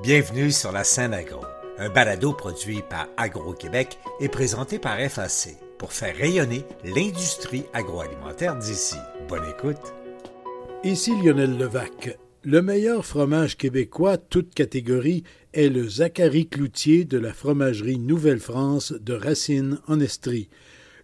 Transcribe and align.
Bienvenue 0.00 0.52
sur 0.52 0.70
la 0.70 0.84
scène 0.84 1.12
agro, 1.12 1.40
un 1.76 1.88
balado 1.88 2.32
produit 2.32 2.82
par 2.88 3.08
Agro-Québec 3.16 3.98
et 4.20 4.28
présenté 4.28 4.78
par 4.78 4.96
FAC 4.96 5.56
pour 5.76 5.92
faire 5.92 6.16
rayonner 6.16 6.64
l'industrie 6.84 7.64
agroalimentaire 7.72 8.54
d'ici. 8.54 8.94
Bonne 9.28 9.48
écoute. 9.50 9.92
Ici 10.84 11.10
Lionel 11.20 11.58
Levac. 11.58 12.16
Le 12.44 12.62
meilleur 12.62 13.04
fromage 13.04 13.56
québécois, 13.56 14.18
toute 14.18 14.54
catégorie, 14.54 15.24
est 15.52 15.68
le 15.68 15.88
Zachary 15.88 16.46
Cloutier 16.46 17.04
de 17.04 17.18
la 17.18 17.32
fromagerie 17.32 17.98
Nouvelle-France 17.98 18.92
de 18.92 19.14
Racine 19.14 19.80
en 19.88 19.98
Estrie. 19.98 20.48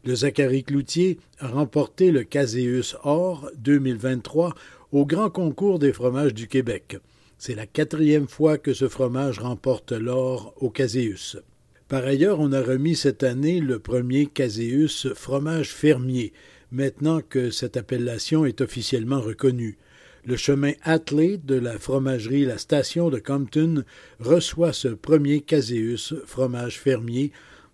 Le 0.04 0.14
Zachary 0.14 0.62
Cloutier 0.62 1.18
a 1.40 1.48
remporté 1.48 2.12
le 2.12 2.22
Caséus 2.22 2.94
Or 3.02 3.50
2023 3.56 4.54
au 4.92 5.04
Grand 5.04 5.30
Concours 5.30 5.80
des 5.80 5.92
fromages 5.92 6.34
du 6.34 6.46
Québec. 6.46 6.98
C'est 7.38 7.54
la 7.54 7.66
quatrième 7.66 8.28
fois 8.28 8.58
que 8.58 8.72
ce 8.72 8.88
fromage 8.88 9.38
remporte 9.38 9.92
l'or 9.92 10.54
au 10.56 10.70
Caséus. 10.70 11.36
Par 11.88 12.04
ailleurs, 12.04 12.40
on 12.40 12.52
a 12.52 12.62
remis 12.62 12.96
cette 12.96 13.22
année 13.22 13.60
le 13.60 13.78
premier 13.78 14.26
Caséus 14.26 15.08
fromage 15.14 15.70
fermier, 15.70 16.32
maintenant 16.72 17.20
que 17.20 17.50
cette 17.50 17.76
appellation 17.76 18.46
est 18.46 18.60
officiellement 18.60 19.20
reconnue. 19.20 19.76
Le 20.24 20.36
chemin 20.36 20.72
attelé 20.82 21.36
de 21.36 21.56
la 21.56 21.78
fromagerie 21.78 22.46
La 22.46 22.56
Station 22.56 23.10
de 23.10 23.18
Compton 23.18 23.84
reçoit 24.20 24.72
ce 24.72 24.88
premier 24.88 25.42
Caséus 25.42 26.14
fromage 26.24 26.80
fermier, 26.80 27.30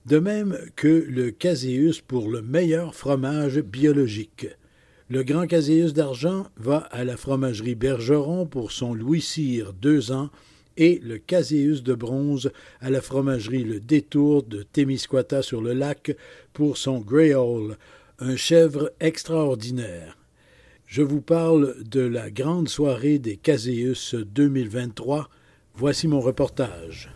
de 0.07 0.19
même 0.19 0.59
que 0.75 1.07
le 1.09 1.31
Caséus 1.31 2.01
pour 2.01 2.29
le 2.29 2.43
meilleur 2.43 2.95
fromage 2.95 3.61
biologique. 3.61 4.49
Le 5.11 5.25
Grand 5.25 5.49
Caséus 5.49 5.93
d'argent 5.93 6.47
va 6.57 6.79
à 6.93 7.03
la 7.03 7.17
fromagerie 7.17 7.75
Bergeron 7.75 8.47
pour 8.47 8.71
son 8.71 8.95
Louis 8.95 9.21
Cyr 9.21 9.73
deux 9.73 10.13
ans 10.13 10.31
et 10.77 11.01
le 11.03 11.19
Caséus 11.19 11.83
de 11.83 11.95
bronze 11.95 12.53
à 12.81 12.91
la 12.91 13.01
fromagerie 13.01 13.65
Le 13.65 13.81
Détour 13.81 14.45
de 14.45 14.63
Témiscouata 14.63 15.43
sur 15.43 15.63
le 15.63 15.73
lac 15.73 16.17
pour 16.53 16.77
son 16.77 17.01
Greyhall, 17.01 17.77
un 18.21 18.37
chèvre 18.37 18.93
extraordinaire. 19.01 20.17
Je 20.87 21.03
vous 21.03 21.23
parle 21.23 21.75
de 21.83 22.03
la 22.03 22.31
grande 22.31 22.69
soirée 22.69 23.19
des 23.19 23.37
Caséus 23.37 24.15
2023. 24.15 25.29
Voici 25.75 26.07
mon 26.07 26.21
reportage. 26.21 27.11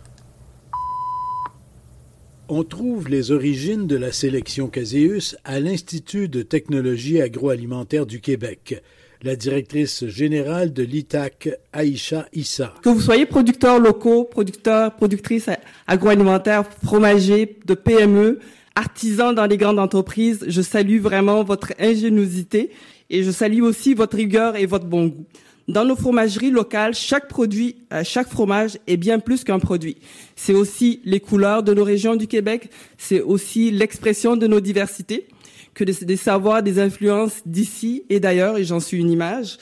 On 2.56 2.62
trouve 2.62 3.08
les 3.08 3.32
origines 3.32 3.88
de 3.88 3.96
la 3.96 4.12
sélection 4.12 4.68
Caséus 4.68 5.36
à 5.42 5.58
l'Institut 5.58 6.28
de 6.28 6.42
technologie 6.42 7.20
agroalimentaire 7.20 8.06
du 8.06 8.20
Québec. 8.20 8.80
La 9.24 9.34
directrice 9.34 10.06
générale 10.06 10.72
de 10.72 10.84
l'ITAC, 10.84 11.48
Aïcha 11.72 12.28
Issa. 12.32 12.72
Que 12.84 12.90
vous 12.90 13.00
soyez 13.00 13.26
producteurs 13.26 13.80
locaux, 13.80 14.22
producteurs, 14.22 14.94
productrices 14.94 15.50
agroalimentaires, 15.88 16.62
fromagers, 16.84 17.58
de 17.66 17.74
PME, 17.74 18.38
artisans 18.76 19.34
dans 19.34 19.46
les 19.46 19.56
grandes 19.56 19.80
entreprises, 19.80 20.44
je 20.46 20.62
salue 20.62 21.00
vraiment 21.00 21.42
votre 21.42 21.72
ingéniosité 21.80 22.70
et 23.10 23.24
je 23.24 23.32
salue 23.32 23.62
aussi 23.62 23.94
votre 23.94 24.16
rigueur 24.16 24.54
et 24.54 24.66
votre 24.66 24.86
bon 24.86 25.06
goût. 25.06 25.26
Dans 25.66 25.84
nos 25.84 25.96
fromageries 25.96 26.50
locales, 26.50 26.94
chaque 26.94 27.26
produit, 27.26 27.76
euh, 27.92 28.02
chaque 28.04 28.28
fromage 28.28 28.78
est 28.86 28.98
bien 28.98 29.18
plus 29.18 29.44
qu'un 29.44 29.58
produit. 29.58 29.96
C'est 30.36 30.52
aussi 30.52 31.00
les 31.04 31.20
couleurs 31.20 31.62
de 31.62 31.72
nos 31.72 31.84
régions 31.84 32.16
du 32.16 32.26
Québec, 32.26 32.68
c'est 32.98 33.22
aussi 33.22 33.70
l'expression 33.70 34.36
de 34.36 34.46
nos 34.46 34.60
diversités, 34.60 35.26
que 35.72 35.82
des, 35.84 36.04
des 36.04 36.16
savoirs, 36.16 36.62
des 36.62 36.78
influences 36.78 37.40
d'ici 37.46 38.04
et 38.10 38.20
d'ailleurs, 38.20 38.58
et 38.58 38.64
j'en 38.64 38.78
suis 38.78 38.98
une 38.98 39.10
image, 39.10 39.58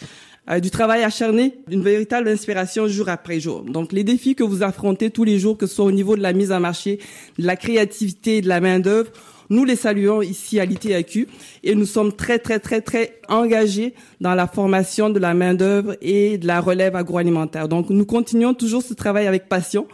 euh, 0.50 0.60
du 0.60 0.70
travail 0.70 1.02
acharné, 1.02 1.54
d'une 1.68 1.82
véritable 1.82 2.28
inspiration 2.28 2.88
jour 2.88 3.08
après 3.08 3.40
jour. 3.40 3.62
Donc 3.62 3.92
les 3.92 4.04
défis 4.04 4.34
que 4.34 4.42
vous 4.42 4.62
affrontez 4.62 5.10
tous 5.10 5.24
les 5.24 5.38
jours, 5.38 5.56
que 5.56 5.66
ce 5.66 5.76
soit 5.76 5.84
au 5.84 5.92
niveau 5.92 6.16
de 6.16 6.22
la 6.22 6.32
mise 6.32 6.52
en 6.52 6.60
marché, 6.60 6.98
de 7.38 7.46
la 7.46 7.56
créativité, 7.56 8.40
de 8.40 8.48
la 8.48 8.60
main 8.60 8.80
d'œuvre, 8.80 9.10
nous 9.52 9.66
les 9.66 9.76
saluons 9.76 10.22
ici 10.22 10.58
à 10.60 10.64
l'ITAQ 10.64 11.28
et 11.62 11.74
nous 11.74 11.84
sommes 11.84 12.14
très, 12.14 12.38
très, 12.38 12.58
très, 12.58 12.80
très 12.80 13.20
engagés 13.28 13.92
dans 14.18 14.34
la 14.34 14.46
formation 14.46 15.10
de 15.10 15.18
la 15.18 15.34
main-d'œuvre 15.34 15.94
et 16.00 16.38
de 16.38 16.46
la 16.46 16.58
relève 16.58 16.96
agroalimentaire. 16.96 17.68
Donc, 17.68 17.90
nous 17.90 18.06
continuons 18.06 18.54
toujours 18.54 18.82
ce 18.82 18.94
travail 18.94 19.26
avec 19.26 19.50
passion 19.50 19.86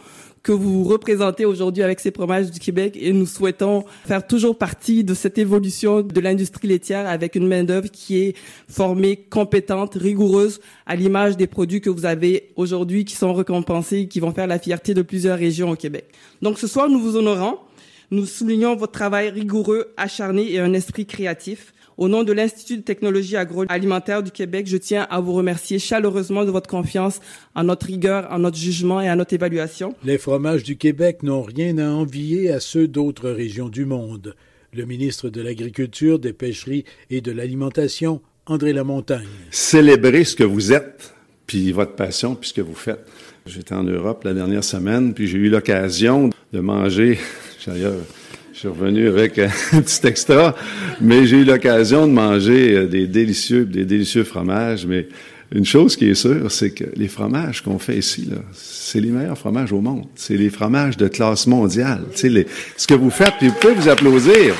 que 0.43 0.51
vous 0.51 0.83
représentez 0.83 1.45
aujourd'hui 1.45 1.83
avec 1.83 1.99
ces 1.99 2.11
fromages 2.11 2.51
du 2.51 2.59
Québec 2.59 2.97
et 2.99 3.11
nous 3.11 3.25
souhaitons 3.25 3.83
faire 4.05 4.25
toujours 4.25 4.57
partie 4.57 5.03
de 5.03 5.13
cette 5.13 5.37
évolution 5.37 6.01
de 6.01 6.19
l'industrie 6.19 6.67
laitière 6.67 7.07
avec 7.07 7.35
une 7.35 7.47
main-d'œuvre 7.47 7.89
qui 7.89 8.17
est 8.17 8.35
formée, 8.69 9.17
compétente, 9.17 9.95
rigoureuse 9.95 10.59
à 10.85 10.95
l'image 10.95 11.37
des 11.37 11.47
produits 11.47 11.81
que 11.81 11.89
vous 11.89 12.05
avez 12.05 12.49
aujourd'hui 12.55 13.05
qui 13.05 13.15
sont 13.15 13.33
récompensés, 13.33 14.07
qui 14.07 14.19
vont 14.19 14.31
faire 14.31 14.47
la 14.47 14.59
fierté 14.59 14.93
de 14.93 15.01
plusieurs 15.01 15.37
régions 15.37 15.71
au 15.71 15.75
Québec. 15.75 16.05
Donc 16.41 16.59
ce 16.59 16.67
soir, 16.67 16.89
nous 16.89 16.99
vous 16.99 17.17
honorons 17.17 17.57
nous 18.11 18.25
soulignons 18.25 18.75
votre 18.75 18.93
travail 18.93 19.29
rigoureux, 19.29 19.93
acharné 19.95 20.51
et 20.51 20.59
un 20.59 20.73
esprit 20.73 21.05
créatif. 21.05 21.73
Au 21.99 22.07
nom 22.07 22.23
de 22.23 22.31
l'Institut 22.31 22.77
de 22.77 22.81
technologie 22.81 23.35
agroalimentaire 23.35 24.23
du 24.23 24.31
Québec, 24.31 24.67
je 24.67 24.77
tiens 24.77 25.05
à 25.09 25.19
vous 25.19 25.33
remercier 25.33 25.79
chaleureusement 25.79 26.45
de 26.45 26.49
votre 26.49 26.69
confiance 26.69 27.19
en 27.55 27.65
notre 27.65 27.87
rigueur, 27.87 28.25
en 28.31 28.39
notre 28.39 28.55
jugement 28.55 29.01
et 29.01 29.09
à 29.09 29.17
notre 29.17 29.33
évaluation. 29.33 29.93
Les 30.05 30.17
fromages 30.17 30.63
du 30.63 30.77
Québec 30.77 31.23
n'ont 31.23 31.41
rien 31.41 31.77
à 31.77 31.89
envier 31.89 32.53
à 32.53 32.61
ceux 32.61 32.87
d'autres 32.87 33.29
régions 33.29 33.67
du 33.67 33.83
monde. 33.83 34.33
Le 34.71 34.85
ministre 34.85 35.27
de 35.27 35.41
l'Agriculture, 35.41 36.19
des 36.19 36.31
Pêcheries 36.31 36.85
et 37.09 37.19
de 37.19 37.33
l'Alimentation, 37.33 38.21
André 38.45 38.71
Lamontagne. 38.71 39.27
Célébrez 39.51 40.23
ce 40.23 40.37
que 40.37 40.45
vous 40.45 40.71
êtes, 40.71 41.13
puis 41.47 41.73
votre 41.73 41.95
passion, 41.95 42.33
puis 42.33 42.47
ce 42.47 42.53
que 42.53 42.61
vous 42.61 42.75
faites. 42.75 43.05
J'étais 43.45 43.75
en 43.75 43.83
Europe 43.83 44.23
la 44.23 44.33
dernière 44.33 44.63
semaine, 44.63 45.13
puis 45.13 45.27
j'ai 45.27 45.37
eu 45.37 45.49
l'occasion 45.49 46.29
de 46.53 46.59
manger 46.61 47.19
D'ailleurs, 47.67 47.95
je 48.61 48.67
suis 48.67 48.77
revenu 48.77 49.07
avec 49.07 49.39
un 49.39 49.47
petit 49.81 50.05
extra, 50.05 50.53
mais 50.99 51.25
j'ai 51.25 51.37
eu 51.37 51.43
l'occasion 51.45 52.05
de 52.05 52.11
manger 52.11 52.75
euh, 52.75 52.87
des 52.87 53.07
délicieux, 53.07 53.63
des 53.63 53.85
délicieux 53.85 54.25
fromages. 54.25 54.85
Mais 54.85 55.07
une 55.55 55.63
chose 55.63 55.95
qui 55.95 56.09
est 56.09 56.15
sûre, 56.15 56.51
c'est 56.51 56.71
que 56.71 56.83
les 56.97 57.07
fromages 57.07 57.63
qu'on 57.63 57.79
fait 57.79 57.95
ici, 57.95 58.29
c'est 58.51 58.99
les 58.99 59.11
meilleurs 59.11 59.37
fromages 59.37 59.71
au 59.71 59.79
monde. 59.79 60.07
C'est 60.15 60.35
les 60.35 60.49
fromages 60.49 60.97
de 60.97 61.07
classe 61.07 61.47
mondiale. 61.47 62.03
Sais, 62.15 62.47
ce 62.75 62.85
que 62.85 62.95
vous 62.95 63.09
faites, 63.09 63.35
puis 63.39 63.47
vous 63.47 63.55
pouvez 63.61 63.75
vous 63.75 63.87
applaudir. 63.87 64.53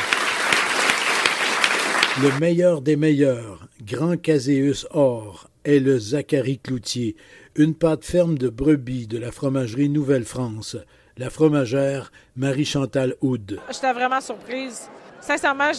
Le 2.24 2.40
meilleur 2.40 2.81
des 2.81 2.96
meilleurs, 2.96 3.68
Grand 3.86 4.16
Caséus 4.16 4.88
Or, 4.92 5.50
est 5.66 5.80
le 5.80 6.00
Zachary 6.00 6.60
Cloutier, 6.60 7.18
une 7.58 7.74
pâte 7.74 8.06
ferme 8.06 8.38
de 8.38 8.48
brebis 8.48 9.08
de 9.08 9.18
la 9.18 9.34
fromagerie 9.34 9.90
Nouvelle-France 9.90 10.78
la 11.19 11.30
fromagère 11.30 12.12
Marie-Chantal 12.38 13.13
Houd. 13.22 13.59
J'étais 13.69 13.91
vraiment 13.91 14.22
surprise. 14.22 14.90
Sincèrement, 15.19 15.72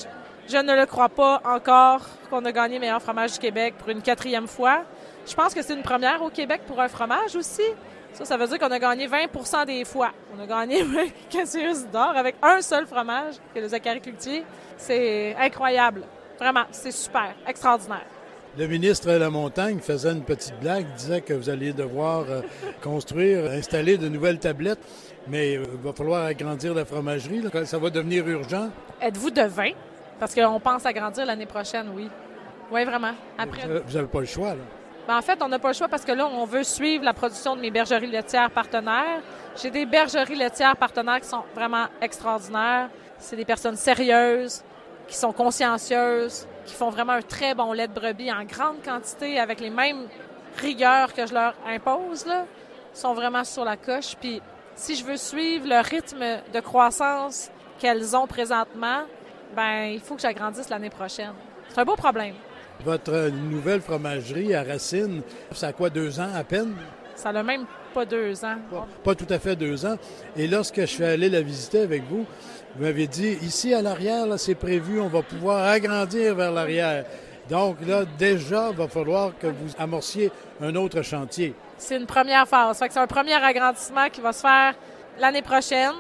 je, 0.47 0.59
ne 0.59 0.79
le 0.79 0.85
crois 0.85 1.09
pas 1.09 1.41
encore 1.47 2.07
qu'on 2.29 2.45
a 2.45 2.53
gagné 2.53 2.79
meilleur 2.79 3.01
fromage 3.01 3.33
du 3.33 3.39
Québec 3.39 3.75
pour 3.79 3.89
une 3.89 4.03
quatrième 4.03 4.47
fois. 4.47 4.85
Je 5.27 5.35
pense 5.35 5.55
que 5.55 5.63
c'est 5.63 5.73
une 5.73 5.83
première 5.83 6.23
au 6.23 6.29
Québec 6.29 6.61
pour 6.67 6.79
un 6.79 6.89
fromage 6.89 7.35
aussi. 7.37 7.63
Ça, 8.13 8.27
ça 8.27 8.37
veut 8.37 8.47
dire 8.49 8.59
qu'on 8.59 8.71
a 8.71 8.79
gagné 8.79 9.09
20% 9.09 9.65
des 9.65 9.87
fois. 9.87 10.11
On 10.37 10.43
a 10.43 10.47
gagné 10.47 10.85
Cassius 11.31 11.87
d'or 11.87 12.13
avec 12.15 12.37
un 12.43 12.61
seul 12.61 12.87
fromage, 12.87 13.37
que 13.55 13.61
le 13.61 13.69
Zachary 13.69 14.03
Cloutier. 14.03 14.45
C'est 14.77 15.35
incroyable. 15.37 16.03
Vraiment, 16.39 16.65
c'est 16.71 16.93
super, 16.93 17.35
extraordinaire. 17.47 18.07
Le 18.59 18.67
ministre 18.67 19.07
de 19.07 19.17
la 19.17 19.31
Montagne 19.31 19.79
faisait 19.79 20.11
une 20.11 20.25
petite 20.25 20.59
blague, 20.61 20.85
disait 20.97 21.21
que 21.21 21.33
vous 21.33 21.49
alliez 21.51 21.73
devoir 21.73 22.25
euh, 22.29 22.41
construire, 22.83 23.49
installer 23.53 23.97
de 23.97 24.09
nouvelles 24.09 24.41
tablettes, 24.41 24.81
mais 25.29 25.57
euh, 25.57 25.65
il 25.75 25.81
va 25.81 25.93
falloir 25.93 26.25
agrandir 26.25 26.75
la 26.75 26.85
fromagerie. 26.85 27.43
Ça 27.65 27.79
va 27.79 27.91
devenir 27.91 28.27
urgent. 28.27 28.71
Êtes-vous 29.01 29.31
de 29.31 29.43
vin? 29.43 29.73
Parce 30.19 30.35
qu'on 30.35 30.61
pense 30.61 30.85
agrandir 30.87 31.27
l'année 31.27 31.47
prochaine, 31.47 31.87
oui. 31.95 32.09
Oui, 32.71 32.85
vraiment. 32.85 33.13
Après... 33.39 33.67
Vous 33.67 33.95
n'avez 33.95 34.09
pas 34.09 34.21
le 34.21 34.27
choix, 34.27 34.51
là. 34.51 34.63
Ben, 35.09 35.17
en 35.17 35.23
fait, 35.23 35.43
on 35.43 35.49
n'a 35.49 35.59
pas 35.59 35.69
le 35.69 35.75
choix 35.75 35.89
parce 35.89 36.05
que 36.05 36.13
là, 36.13 36.27
on 36.27 36.45
veut 36.45 36.63
suivre 36.63 37.05
la 37.05 37.15
production 37.15 37.57
de 37.57 37.61
mes 37.61 37.71
bergeries 37.71 38.07
laitières 38.07 38.51
partenaires. 38.51 39.21
J'ai 39.61 39.71
des 39.71 39.87
bergeries 39.87 40.37
laitières 40.37 40.77
partenaires 40.77 41.21
qui 41.21 41.29
sont 41.29 41.43
vraiment 41.55 41.87
extraordinaires. 42.01 42.89
C'est 43.19 43.37
des 43.37 43.45
personnes 43.45 43.77
sérieuses, 43.77 44.63
qui 45.09 45.17
sont 45.17 45.33
consciencieuses, 45.33 46.47
qui 46.65 46.75
font 46.75 46.91
vraiment 46.91 47.15
un 47.15 47.23
très 47.23 47.55
bon 47.55 47.73
lait 47.73 47.89
de 47.89 47.93
brebis 47.93 48.31
en 48.31 48.45
grande 48.45 48.83
quantité 48.85 49.41
avec 49.41 49.61
les 49.61 49.71
mêmes 49.71 50.07
rigueurs 50.59 51.13
que 51.13 51.27
je 51.27 51.35
leur 51.35 51.55
impose. 51.67 52.27
Là. 52.27 52.45
Ils 52.95 52.99
sont 52.99 53.15
vraiment 53.15 53.43
sur 53.43 53.65
la 53.65 53.77
coche. 53.77 54.15
Puis 54.21 54.41
si 54.75 54.97
je 54.97 55.05
veux 55.05 55.17
suivre 55.17 55.67
le 55.69 55.81
rythme 55.83 56.43
de 56.53 56.61
croissance 56.61 57.51
qu'elles 57.79 58.17
ont 58.17 58.27
présentement, 58.27 59.03
ben 59.55 59.87
il 59.93 60.01
faut 60.01 60.15
que 60.15 60.23
j'agrandisse 60.23 60.69
l'année 60.69 60.91
prochaine. 60.91 61.33
C'est 61.69 61.81
un 61.81 61.85
beau 61.85 61.97
problème. 61.97 62.35
Votre 62.85 63.31
nouvelle 63.31 63.81
fromagerie 63.81 64.55
à 64.55 64.63
Racine, 64.63 65.23
ça 65.53 65.69
a 65.69 65.73
quoi, 65.73 65.91
deux 65.91 66.19
ans 66.19 66.31
à 66.35 66.45
peine? 66.45 66.75
Ça 67.15 67.33
n'a 67.33 67.43
même 67.43 67.67
pas 67.93 68.07
deux 68.07 68.45
ans. 68.45 68.57
Pas, 69.05 69.15
tout 69.15 69.27
à 69.29 69.39
fait 69.39 69.55
deux 69.55 69.85
ans. 69.85 69.97
Et 70.37 70.47
lorsque 70.47 70.81
je 70.81 70.87
suis 70.87 71.05
allé 71.05 71.29
la 71.29 71.43
visiter 71.43 71.81
avec 71.81 72.05
vous, 72.05 72.25
vous 72.77 72.83
m'avez 72.83 73.07
dit, 73.07 73.37
ici 73.43 73.75
à 73.75 73.83
l'arrière, 73.83 74.27
c'est 74.39 74.55
prévu, 74.55 75.01
on 75.01 75.09
va 75.09 75.23
pouvoir 75.23 75.67
agrandir 75.67 76.35
vers 76.35 76.53
l'arrière. 76.53 77.05
Donc 77.51 77.77
là, 77.87 78.05
déjà, 78.19 78.69
il 78.71 78.77
va 78.77 78.89
falloir 78.89 79.33
que 79.39 79.49
vous 79.49 79.73
amorciez 79.79 80.31
un 80.63 80.75
autre 80.77 81.03
chantier. 81.03 81.55
C'est 81.81 81.97
une 81.97 82.07
première 82.07 82.47
phase. 82.47 82.79
C'est 82.79 82.99
un 82.99 83.07
premier 83.07 83.35
agrandissement 83.35 84.09
qui 84.11 84.21
va 84.21 84.33
se 84.33 84.43
faire 84.43 84.75
l'année 85.19 85.43
prochaine 85.43 85.93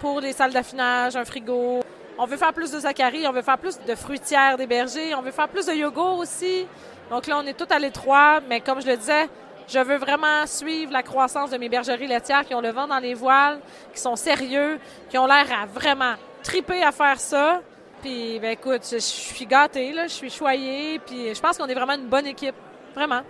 pour 0.00 0.20
les 0.20 0.32
salles 0.32 0.52
d'affinage, 0.52 1.14
un 1.14 1.24
frigo. 1.24 1.80
On 2.18 2.24
veut 2.24 2.38
faire 2.38 2.52
plus 2.52 2.70
de 2.72 2.80
Zachary, 2.80 3.26
on 3.26 3.32
veut 3.32 3.42
faire 3.42 3.58
plus 3.58 3.78
de 3.78 3.94
fruitières 3.94 4.56
des 4.56 4.66
bergers, 4.66 5.14
on 5.14 5.20
veut 5.20 5.30
faire 5.30 5.48
plus 5.48 5.66
de 5.66 5.72
yogourt 5.72 6.18
aussi. 6.18 6.66
Donc 7.10 7.26
là, 7.26 7.38
on 7.38 7.46
est 7.46 7.52
tout 7.52 7.66
à 7.70 7.78
l'étroit, 7.78 8.40
mais 8.48 8.60
comme 8.60 8.80
je 8.80 8.86
le 8.86 8.96
disais, 8.96 9.28
je 9.68 9.78
veux 9.78 9.96
vraiment 9.96 10.46
suivre 10.46 10.92
la 10.92 11.02
croissance 11.02 11.50
de 11.50 11.58
mes 11.58 11.68
bergeries 11.68 12.06
laitières 12.06 12.44
qui 12.46 12.54
ont 12.54 12.60
le 12.60 12.70
vent 12.70 12.86
dans 12.86 12.98
les 12.98 13.14
voiles, 13.14 13.60
qui 13.92 14.00
sont 14.00 14.16
sérieux, 14.16 14.78
qui 15.10 15.18
ont 15.18 15.26
l'air 15.26 15.46
à 15.52 15.66
vraiment 15.66 16.14
triper 16.42 16.82
à 16.82 16.92
faire 16.92 17.20
ça. 17.20 17.60
Puis, 18.00 18.38
ben 18.40 18.52
écoute, 18.52 18.82
je, 18.90 18.98
suis 18.98 19.46
gâtée, 19.46 19.92
là, 19.92 20.06
je 20.06 20.12
suis 20.12 20.30
choyée, 20.30 20.98
puis 21.00 21.34
je 21.34 21.40
pense 21.40 21.58
qu'on 21.58 21.66
est 21.66 21.74
vraiment 21.74 21.94
une 21.94 22.08
bonne 22.08 22.26
équipe, 22.26 22.54
vraiment. 22.94 23.22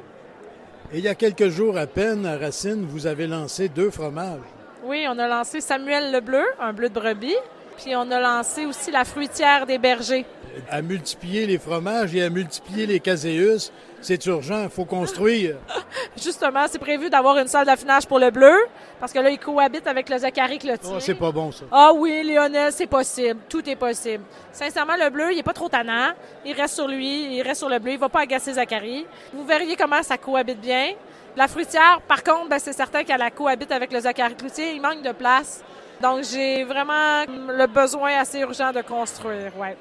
Et 0.93 0.99
il 0.99 1.05
y 1.05 1.09
a 1.09 1.15
quelques 1.17 1.49
jours 1.49 1.77
à 1.77 1.87
peine, 1.87 2.25
à 2.25 2.37
Racine, 2.39 2.87
vous 2.89 3.07
avez 3.07 3.27
lancé 3.27 3.69
deux 3.69 3.91
fromages. 3.91 4.39
Oui, 4.85 5.05
on 5.09 5.19
a 5.19 5.27
lancé 5.27 5.61
Samuel 5.61 6.13
le 6.13 6.21
Bleu, 6.21 6.45
un 6.61 6.73
bleu 6.73 6.89
de 6.89 6.95
brebis, 6.95 7.35
puis 7.77 7.97
on 7.97 8.09
a 8.13 8.21
lancé 8.21 8.67
aussi 8.67 8.93
la 8.93 9.05
fruitière 9.05 9.67
des 9.67 9.79
bergers. 9.79 10.25
À 10.71 10.83
multiplier 10.83 11.47
les 11.47 11.59
fromages 11.59 12.15
et 12.15 12.23
à 12.23 12.31
multiplier 12.31 12.87
les 12.87 13.01
caséus, 13.01 13.71
c'est 14.01 14.25
urgent, 14.27 14.65
il 14.65 14.71
faut 14.71 14.85
construire. 14.85 15.57
Justement, 16.17 16.65
c'est 16.69 16.79
prévu 16.79 17.11
d'avoir 17.11 17.39
une 17.39 17.49
salle 17.49 17.67
d'affinage 17.67 18.07
pour 18.07 18.19
le 18.19 18.31
bleu, 18.31 18.55
parce 19.01 19.13
que 19.13 19.19
là, 19.19 19.31
il 19.31 19.39
cohabite 19.39 19.87
avec 19.87 20.09
le 20.09 20.19
Zachary 20.19 20.59
Clotier. 20.59 20.93
Oh, 20.95 21.01
c'est 21.01 21.15
pas 21.15 21.33
bon, 21.33 21.53
ça. 21.53 21.65
Ah 21.71 21.93
oui, 21.95 22.23
Lionel, 22.23 22.73
c'est 22.73 22.87
possible. 22.87 23.41
Tout 23.49 23.69
est 23.69 23.77
possible. 23.77 24.25
Sincèrement, 24.53 24.97
le 24.99 25.11
bleu, 25.11 25.33
il 25.33 25.39
est 25.39 25.43
pas 25.43 25.53
trop 25.53 25.69
tannant. 25.69 26.13
Il 26.45 26.53
reste 26.53 26.75
sur 26.75 26.89
lui, 26.89 27.37
il 27.37 27.43
reste 27.43 27.61
sur 27.61 27.69
le 27.69 27.79
bleu. 27.79 27.93
Il 27.93 27.99
va 27.99 28.09
pas 28.09 28.21
agacer 28.21 28.55
Zachary. 28.55 29.07
Vous 29.33 29.45
verriez 29.45 29.77
comment 29.77 30.03
ça 30.03 30.17
cohabite 30.17 30.61
bien. 30.61 30.95
La 31.37 31.49
fruitière, 31.49 32.01
par 32.09 32.23
contre, 32.23 32.49
ben, 32.49 32.59
c'est 32.59 32.73
certain 32.73 33.05
qu'elle 33.05 33.23
cohabite 33.35 33.71
avec 33.73 33.93
le 33.93 34.01
Zachary 34.01 34.35
Cloutier. 34.35 34.73
Il 34.73 34.81
manque 34.81 35.03
de 35.03 35.13
place. 35.13 35.63
Donc, 36.01 36.25
j'ai 36.25 36.65
vraiment 36.65 37.25
le 37.27 37.67
besoin 37.67 38.19
assez 38.19 38.41
urgent 38.41 38.73
de 38.73 38.83
construire, 38.83 39.57
ouais. 39.59 39.77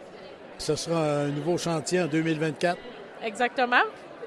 Ce 0.58 0.76
sera 0.76 1.00
un 1.00 1.28
nouveau 1.28 1.58
chantier 1.58 2.02
en 2.02 2.08
2024? 2.08 2.78
Exactement. 3.24 3.82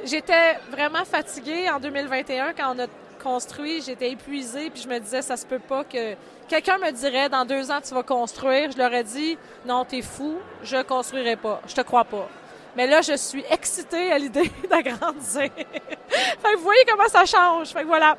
J'étais 0.05 0.55
vraiment 0.71 1.05
fatiguée 1.05 1.69
en 1.71 1.81
2021 1.81 2.53
quand 2.53 2.75
on 2.77 2.79
a 2.81 2.87
construit. 3.23 3.83
J'étais 3.83 4.13
épuisée, 4.13 4.71
puis 4.71 4.83
je 4.83 4.89
me 4.89 4.99
disais, 4.99 5.23
ça 5.23 5.37
se 5.37 5.45
peut 5.47 5.59
pas 5.59 5.85
que 5.85 6.15
quelqu'un 6.49 6.79
me 6.79 6.91
dirait, 6.93 7.29
dans 7.29 7.45
deux 7.45 7.71
ans, 7.71 7.81
tu 7.87 7.95
vas 7.95 8.03
construire. 8.03 8.71
Je 8.71 8.79
leur 8.79 8.93
ai 8.93 9.05
dit, 9.05 9.37
non, 9.67 9.85
t'es 9.85 10.03
fou, 10.03 10.37
je 10.63 10.83
construirai 10.83 11.37
pas. 11.37 11.61
Je 11.67 11.75
te 11.75 11.81
crois 11.81 12.05
pas. 12.05 12.29
Mais 12.77 12.87
là, 12.87 13.01
je 13.01 13.17
suis 13.17 13.45
excitée 13.51 14.13
à 14.13 14.19
l'idée 14.19 14.51
d'agrandir. 14.71 15.51
fait 15.51 15.51
que 15.51 16.57
vous 16.57 16.63
voyez 16.63 16.85
comment 16.89 17.09
ça 17.09 17.25
change. 17.25 17.69
Fait 17.69 17.83
que 17.83 17.87
voilà. 17.87 18.17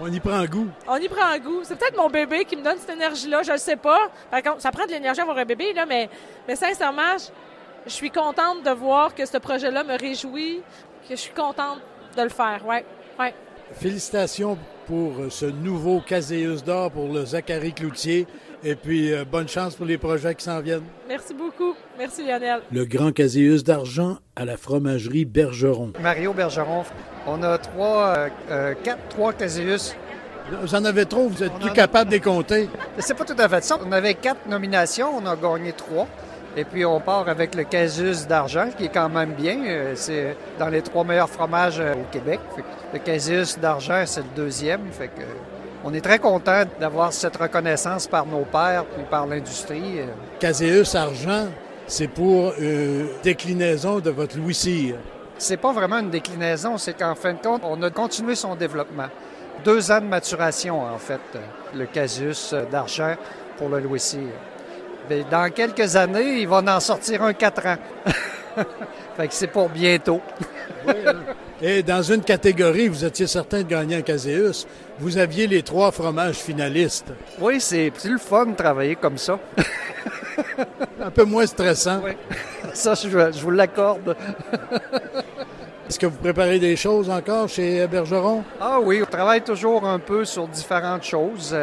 On 0.00 0.10
y 0.10 0.20
prend 0.20 0.44
goût. 0.44 0.68
On 0.86 0.96
y 0.96 1.08
prend 1.08 1.36
goût. 1.38 1.60
C'est 1.64 1.76
peut-être 1.76 1.96
mon 1.96 2.08
bébé 2.08 2.44
qui 2.44 2.56
me 2.56 2.62
donne 2.62 2.78
cette 2.78 2.90
énergie-là, 2.90 3.42
je 3.42 3.52
ne 3.52 3.56
sais 3.56 3.76
pas. 3.76 4.08
Par 4.30 4.42
contre, 4.42 4.60
ça 4.60 4.70
prend 4.70 4.86
de 4.86 4.92
l'énergie 4.92 5.20
à 5.20 5.24
avoir 5.24 5.38
un 5.38 5.44
bébé, 5.44 5.72
là, 5.72 5.84
mais, 5.86 6.08
mais 6.46 6.56
sincèrement, 6.56 7.18
je 7.18 7.26
suis 7.86 8.10
contente 8.10 8.64
de 8.64 8.70
voir 8.70 9.14
que 9.14 9.24
ce 9.26 9.38
projet-là 9.38 9.84
me 9.84 9.98
réjouit, 9.98 10.60
que 11.08 11.14
je 11.14 11.20
suis 11.20 11.34
contente 11.34 11.78
de 12.16 12.22
le 12.22 12.28
faire. 12.28 12.62
Ouais, 12.66 12.84
ouais. 13.18 13.34
Félicitations 13.72 14.58
pour 14.86 15.12
ce 15.30 15.46
nouveau 15.46 16.00
Caséus 16.00 16.64
d'or 16.64 16.90
pour 16.90 17.12
le 17.12 17.24
Zachary 17.24 17.72
Cloutier. 17.72 18.26
Et 18.64 18.74
puis, 18.74 19.12
euh, 19.12 19.24
bonne 19.24 19.46
chance 19.46 19.76
pour 19.76 19.86
les 19.86 19.98
projets 19.98 20.34
qui 20.34 20.44
s'en 20.44 20.60
viennent. 20.60 20.82
Merci 21.06 21.32
beaucoup. 21.32 21.74
Merci, 21.96 22.26
Lionel. 22.26 22.62
Le 22.72 22.84
grand 22.86 23.12
Caséus 23.12 23.62
d'argent 23.62 24.18
à 24.34 24.44
la 24.44 24.56
fromagerie 24.56 25.24
Bergeron. 25.24 25.92
Mario 26.00 26.32
Bergeron. 26.32 26.84
On 27.26 27.42
a 27.42 27.58
trois, 27.58 28.06
euh, 28.16 28.28
euh, 28.50 28.74
quatre, 28.82 29.06
trois 29.10 29.32
Caséus. 29.32 29.94
Vous 30.62 30.74
en 30.74 30.84
avez 30.84 31.04
trop, 31.04 31.28
vous 31.28 31.42
êtes 31.42 31.52
plus 31.54 31.72
capable 31.72 32.10
de 32.10 32.16
les 32.16 32.20
compter. 32.20 32.68
C'est 32.98 33.14
pas 33.14 33.24
tout 33.24 33.36
à 33.38 33.48
fait 33.48 33.62
ça. 33.62 33.78
On 33.86 33.92
avait 33.92 34.14
quatre 34.14 34.46
nominations, 34.48 35.10
on 35.14 35.26
a 35.26 35.36
gagné 35.36 35.72
trois. 35.72 36.08
Et 36.56 36.64
puis 36.64 36.84
on 36.84 37.00
part 37.00 37.28
avec 37.28 37.54
le 37.54 37.64
Casus 37.64 38.26
d'argent, 38.26 38.68
qui 38.76 38.86
est 38.86 38.92
quand 38.92 39.08
même 39.08 39.32
bien. 39.32 39.58
Euh, 39.66 39.92
c'est 39.94 40.36
dans 40.58 40.68
les 40.68 40.82
trois 40.82 41.04
meilleurs 41.04 41.28
fromages 41.28 41.78
euh, 41.80 41.94
au 41.94 42.04
Québec. 42.10 42.40
Le 42.92 42.98
Casus 42.98 43.58
d'argent, 43.58 44.02
c'est 44.06 44.20
le 44.20 44.34
deuxième. 44.34 44.90
Fait 44.90 45.08
que 45.08 45.22
on 45.84 45.94
est 45.94 46.00
très 46.00 46.18
content 46.18 46.64
d'avoir 46.80 47.12
cette 47.12 47.36
reconnaissance 47.36 48.06
par 48.06 48.26
nos 48.26 48.44
pairs 48.44 48.84
puis 48.84 49.04
par 49.08 49.26
l'industrie. 49.26 50.00
Caseus 50.40 50.96
argent, 50.96 51.46
c'est 51.86 52.08
pour 52.08 52.52
une 52.58 53.06
déclinaison 53.22 54.00
de 54.00 54.10
votre 54.10 54.36
Louis 54.36 54.54
Cyr. 54.54 54.96
C'est 55.38 55.56
pas 55.56 55.72
vraiment 55.72 56.00
une 56.00 56.10
déclinaison, 56.10 56.78
c'est 56.78 56.94
qu'en 56.94 57.14
fin 57.14 57.32
de 57.32 57.38
compte, 57.38 57.62
on 57.64 57.80
a 57.82 57.90
continué 57.90 58.34
son 58.34 58.56
développement. 58.56 59.06
Deux 59.64 59.92
ans 59.92 60.00
de 60.00 60.06
maturation, 60.06 60.82
en 60.82 60.98
fait, 60.98 61.20
le 61.74 61.86
Casus 61.86 62.54
d'argent 62.72 63.14
pour 63.56 63.68
le 63.68 63.78
Louis 63.78 64.00
Cyr. 64.00 64.32
Ben, 65.08 65.24
dans 65.30 65.50
quelques 65.50 65.96
années, 65.96 66.40
il 66.40 66.48
va 66.48 66.58
en 66.58 66.80
sortir 66.80 67.22
un 67.22 67.32
quatre 67.32 67.66
ans. 67.66 67.76
fait 69.16 69.28
que 69.28 69.34
c'est 69.34 69.46
pour 69.46 69.68
bientôt. 69.68 70.20
Et 71.62 71.82
dans 71.82 72.02
une 72.02 72.22
catégorie, 72.22 72.88
vous 72.88 73.04
étiez 73.04 73.26
certain 73.26 73.58
de 73.58 73.68
gagner 73.68 73.96
un 73.96 74.02
Caséus. 74.02 74.66
Vous 74.98 75.18
aviez 75.18 75.46
les 75.46 75.62
trois 75.62 75.90
fromages 75.90 76.36
finalistes. 76.36 77.12
Oui, 77.40 77.60
c'est 77.60 77.90
plus 77.90 78.12
le 78.12 78.18
fun 78.18 78.46
de 78.46 78.54
travailler 78.54 78.96
comme 78.96 79.18
ça. 79.18 79.38
un 81.02 81.10
peu 81.10 81.24
moins 81.24 81.46
stressant. 81.46 82.00
Oui. 82.04 82.12
Ça, 82.74 82.94
je, 82.94 83.08
je 83.08 83.42
vous 83.42 83.50
l'accorde. 83.50 84.14
Est-ce 85.88 85.98
que 85.98 86.06
vous 86.06 86.18
préparez 86.18 86.58
des 86.58 86.76
choses 86.76 87.08
encore 87.08 87.48
chez 87.48 87.86
Bergeron? 87.86 88.44
Ah 88.60 88.78
oui, 88.80 89.00
on 89.02 89.06
travaille 89.10 89.42
toujours 89.42 89.84
un 89.84 89.98
peu 89.98 90.24
sur 90.24 90.46
différentes 90.46 91.04
choses. 91.04 91.56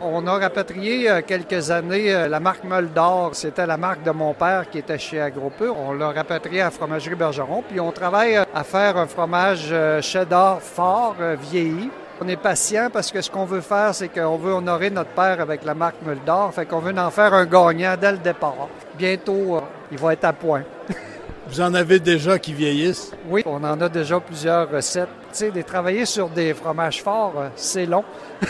On 0.00 0.24
a 0.28 0.38
rapatrié 0.38 1.10
euh, 1.10 1.22
quelques 1.26 1.72
années 1.72 2.14
euh, 2.14 2.28
la 2.28 2.38
marque 2.38 2.62
Meule 2.62 2.92
d'Or. 2.92 3.30
C'était 3.32 3.66
la 3.66 3.76
marque 3.76 4.04
de 4.04 4.12
mon 4.12 4.32
père 4.32 4.70
qui 4.70 4.78
était 4.78 4.98
chez 4.98 5.20
Agropur. 5.20 5.76
On 5.76 5.92
l'a 5.92 6.10
rapatrié 6.10 6.60
à 6.60 6.70
Fromagerie 6.70 7.16
Bergeron. 7.16 7.64
Puis 7.68 7.80
on 7.80 7.90
travaille 7.90 8.36
euh, 8.36 8.44
à 8.54 8.62
faire 8.62 8.96
un 8.96 9.06
fromage 9.06 9.74
cheddar 10.00 10.60
fort, 10.62 11.16
vieilli. 11.50 11.90
On 12.20 12.28
est 12.28 12.36
patient 12.36 12.90
parce 12.92 13.10
que 13.10 13.20
ce 13.20 13.30
qu'on 13.30 13.44
veut 13.44 13.60
faire, 13.60 13.92
c'est 13.92 14.08
qu'on 14.08 14.36
veut 14.36 14.52
honorer 14.52 14.90
notre 14.90 15.10
père 15.10 15.40
avec 15.40 15.64
la 15.64 15.74
marque 15.74 16.00
Meule 16.06 16.22
d'Or. 16.24 16.54
Fait 16.54 16.66
qu'on 16.66 16.78
veut 16.78 16.96
en 16.96 17.10
faire 17.10 17.34
un 17.34 17.46
gagnant 17.46 17.96
dès 18.00 18.12
le 18.12 18.18
départ. 18.18 18.68
Bientôt, 18.96 19.60
il 19.90 19.98
va 19.98 20.12
être 20.12 20.24
à 20.24 20.32
point. 20.32 20.62
Vous 21.48 21.60
en 21.62 21.72
avez 21.72 21.98
déjà 21.98 22.38
qui 22.38 22.52
vieillissent? 22.52 23.12
Oui, 23.28 23.42
on 23.46 23.64
en 23.64 23.80
a 23.80 23.88
déjà 23.88 24.20
plusieurs 24.20 24.70
recettes. 24.70 25.08
Tu 25.32 25.38
sais, 25.38 25.50
de 25.50 25.62
travailler 25.62 26.04
sur 26.04 26.28
des 26.28 26.52
fromages 26.52 27.02
forts, 27.02 27.44
c'est 27.56 27.86
long. 27.86 28.04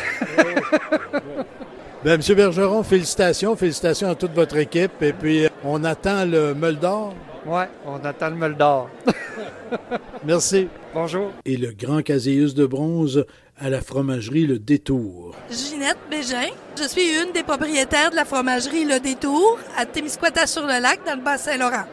Bien, 2.05 2.14
M. 2.14 2.20
Bergeron, 2.34 2.82
félicitations. 2.82 3.56
Félicitations 3.56 4.08
à 4.08 4.14
toute 4.14 4.32
votre 4.32 4.56
équipe. 4.56 5.00
Et 5.02 5.12
puis, 5.12 5.46
on 5.64 5.82
attend 5.84 6.24
le 6.24 6.55
meule 6.55 6.78
d'or. 6.78 7.14
Oui, 7.46 7.62
on 7.86 8.05
attend 8.05 8.31
le 8.31 8.36
meule 8.36 8.56
d'or. 8.56 8.88
Merci. 10.24 10.69
Bonjour. 10.93 11.31
Et 11.44 11.56
le 11.56 11.72
grand 11.72 12.02
caséus 12.02 12.55
de 12.55 12.67
bronze 12.67 13.24
à 13.60 13.70
la 13.70 13.81
fromagerie 13.81 14.46
Le 14.46 14.58
Détour. 14.58 15.34
Ginette 15.50 15.98
Bégin. 16.10 16.48
Je 16.76 16.86
suis 16.86 17.20
une 17.20 17.32
des 17.32 17.43
propriétaires 17.43 18.10
de 18.10 18.17
la 18.17 18.24
fromagerie 18.24 18.84
Le 18.84 19.00
Détour 19.00 19.58
à 19.76 19.86
Témiscouata-sur-le-Lac, 19.86 21.00
dans 21.06 21.17
le 21.17 21.22
Bas-Saint-Laurent. 21.22 21.84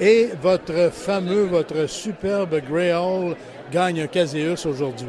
Et 0.00 0.28
votre 0.42 0.92
fameux, 0.92 1.44
votre 1.44 1.86
superbe 1.86 2.60
Grey 2.68 2.92
Hall 2.92 3.34
gagne 3.72 4.02
un 4.02 4.06
caséus 4.06 4.66
aujourd'hui. 4.66 5.08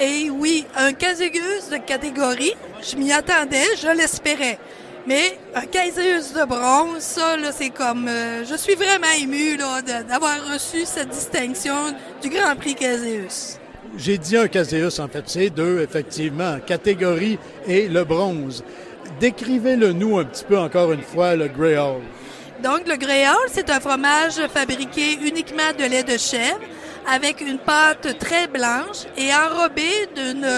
Et 0.00 0.28
oui, 0.30 0.66
un 0.76 0.92
Caséus 0.92 1.70
de 1.70 1.76
catégorie, 1.76 2.54
je 2.82 2.96
m'y 2.96 3.12
attendais, 3.12 3.76
je 3.80 3.96
l'espérais. 3.96 4.58
Mais 5.06 5.38
un 5.54 5.66
Caséus 5.66 6.32
de 6.32 6.44
bronze, 6.46 7.00
ça, 7.00 7.36
là, 7.36 7.52
c'est 7.52 7.70
comme... 7.70 8.08
Euh, 8.08 8.44
je 8.44 8.56
suis 8.56 8.74
vraiment 8.74 9.12
ému 9.20 9.56
d'avoir 10.08 10.52
reçu 10.52 10.84
cette 10.84 11.10
distinction 11.10 11.94
du 12.22 12.30
Grand 12.30 12.56
Prix 12.56 12.74
Caséus. 12.74 13.58
J'ai 13.96 14.18
dit 14.18 14.36
un 14.36 14.48
Caséus, 14.48 14.98
en 14.98 15.08
fait, 15.08 15.24
c'est 15.26 15.50
deux, 15.50 15.82
effectivement, 15.82 16.58
catégorie 16.66 17.38
et 17.66 17.86
le 17.86 18.02
bronze. 18.02 18.64
Décrivez-le 19.20 19.92
nous 19.92 20.18
un 20.18 20.24
petit 20.24 20.44
peu 20.44 20.58
encore 20.58 20.92
une 20.92 21.02
fois, 21.02 21.36
le 21.36 21.46
Grey 21.48 21.76
Hall. 21.76 22.00
Donc, 22.64 22.88
le 22.88 22.94
Hall, 22.94 23.50
c'est 23.52 23.68
un 23.68 23.78
fromage 23.78 24.40
fabriqué 24.54 25.18
uniquement 25.20 25.74
de 25.78 25.84
lait 25.84 26.02
de 26.02 26.16
chèvre 26.16 26.60
avec 27.06 27.42
une 27.42 27.58
pâte 27.58 28.18
très 28.18 28.46
blanche 28.46 29.04
et 29.18 29.28
enrobée 29.34 30.08
d'une 30.16 30.48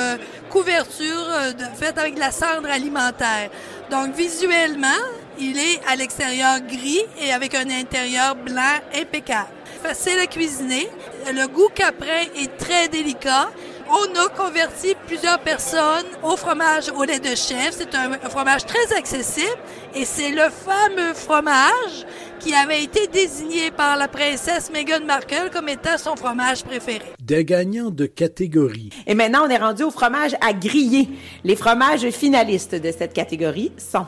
couverture 0.48 1.26
euh, 1.32 1.50
faite 1.74 1.98
avec 1.98 2.14
de 2.14 2.20
la 2.20 2.30
cendre 2.30 2.70
alimentaire. 2.70 3.50
Donc 3.90 4.14
visuellement, 4.14 5.02
il 5.40 5.58
est 5.58 5.80
à 5.88 5.96
l'extérieur 5.96 6.60
gris 6.60 7.02
et 7.20 7.32
avec 7.32 7.56
un 7.56 7.68
intérieur 7.68 8.36
blanc 8.36 8.76
impeccable. 8.94 9.48
Facile 9.82 10.20
à 10.20 10.26
cuisiner. 10.28 10.88
Le 11.26 11.48
goût 11.48 11.70
caprin 11.74 12.22
est 12.36 12.56
très 12.56 12.86
délicat. 12.86 13.48
On 13.88 14.20
a 14.20 14.28
converti 14.30 14.94
plusieurs 15.06 15.38
personnes 15.38 16.06
au 16.22 16.36
fromage 16.36 16.90
au 16.96 17.04
lait 17.04 17.20
de 17.20 17.36
chèvre. 17.36 17.72
C'est 17.72 17.94
un 17.94 18.18
fromage 18.28 18.66
très 18.66 18.92
accessible 18.96 19.46
et 19.94 20.04
c'est 20.04 20.30
le 20.30 20.48
fameux 20.50 21.14
fromage 21.14 22.04
qui 22.40 22.52
avait 22.52 22.82
été 22.82 23.06
désigné 23.06 23.70
par 23.70 23.96
la 23.96 24.08
princesse 24.08 24.72
Meghan 24.72 25.04
Markle 25.06 25.50
comme 25.52 25.68
étant 25.68 25.98
son 25.98 26.16
fromage 26.16 26.64
préféré. 26.64 27.04
Des 27.20 27.44
gagnants 27.44 27.90
de 27.90 28.06
catégorie. 28.06 28.90
Et 29.06 29.14
maintenant, 29.14 29.46
on 29.46 29.50
est 29.50 29.56
rendu 29.56 29.84
au 29.84 29.90
fromage 29.92 30.34
à 30.40 30.52
griller. 30.52 31.08
Les 31.44 31.54
fromages 31.54 32.10
finalistes 32.10 32.74
de 32.74 32.90
cette 32.90 33.12
catégorie 33.12 33.72
sont 33.78 34.06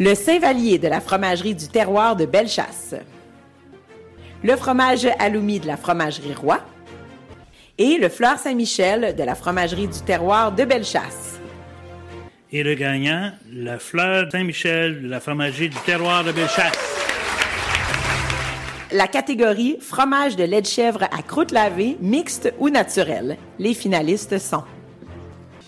le 0.00 0.16
Saint-Vallier 0.16 0.78
de 0.78 0.88
la 0.88 1.00
fromagerie 1.00 1.54
du 1.54 1.68
terroir 1.68 2.16
de 2.16 2.26
Bellechasse, 2.26 2.96
le 4.42 4.56
fromage 4.56 5.06
Aloumi 5.20 5.60
de 5.60 5.68
la 5.68 5.76
fromagerie 5.76 6.34
Roi 6.34 6.60
et 7.78 7.98
le 7.98 8.08
Fleur 8.08 8.38
Saint-Michel 8.38 9.16
de 9.16 9.22
la 9.22 9.34
fromagerie 9.34 9.88
du 9.88 10.00
terroir 10.00 10.52
de 10.52 10.64
Bellechasse. 10.64 11.40
Et 12.52 12.62
le 12.62 12.74
gagnant, 12.74 13.32
la 13.52 13.78
Fleur 13.78 14.30
Saint-Michel 14.30 15.02
de 15.02 15.08
la 15.08 15.20
fromagerie 15.20 15.68
du 15.68 15.78
terroir 15.78 16.22
de 16.22 16.30
Bellechasse. 16.30 16.78
La 18.92 19.08
catégorie 19.08 19.78
fromage 19.80 20.36
de 20.36 20.44
lait 20.44 20.62
de 20.62 20.66
chèvre 20.66 21.02
à 21.02 21.22
croûte 21.22 21.50
lavée, 21.50 21.96
mixte 22.00 22.54
ou 22.58 22.68
naturel. 22.68 23.36
Les 23.58 23.74
finalistes 23.74 24.38
sont 24.38 24.62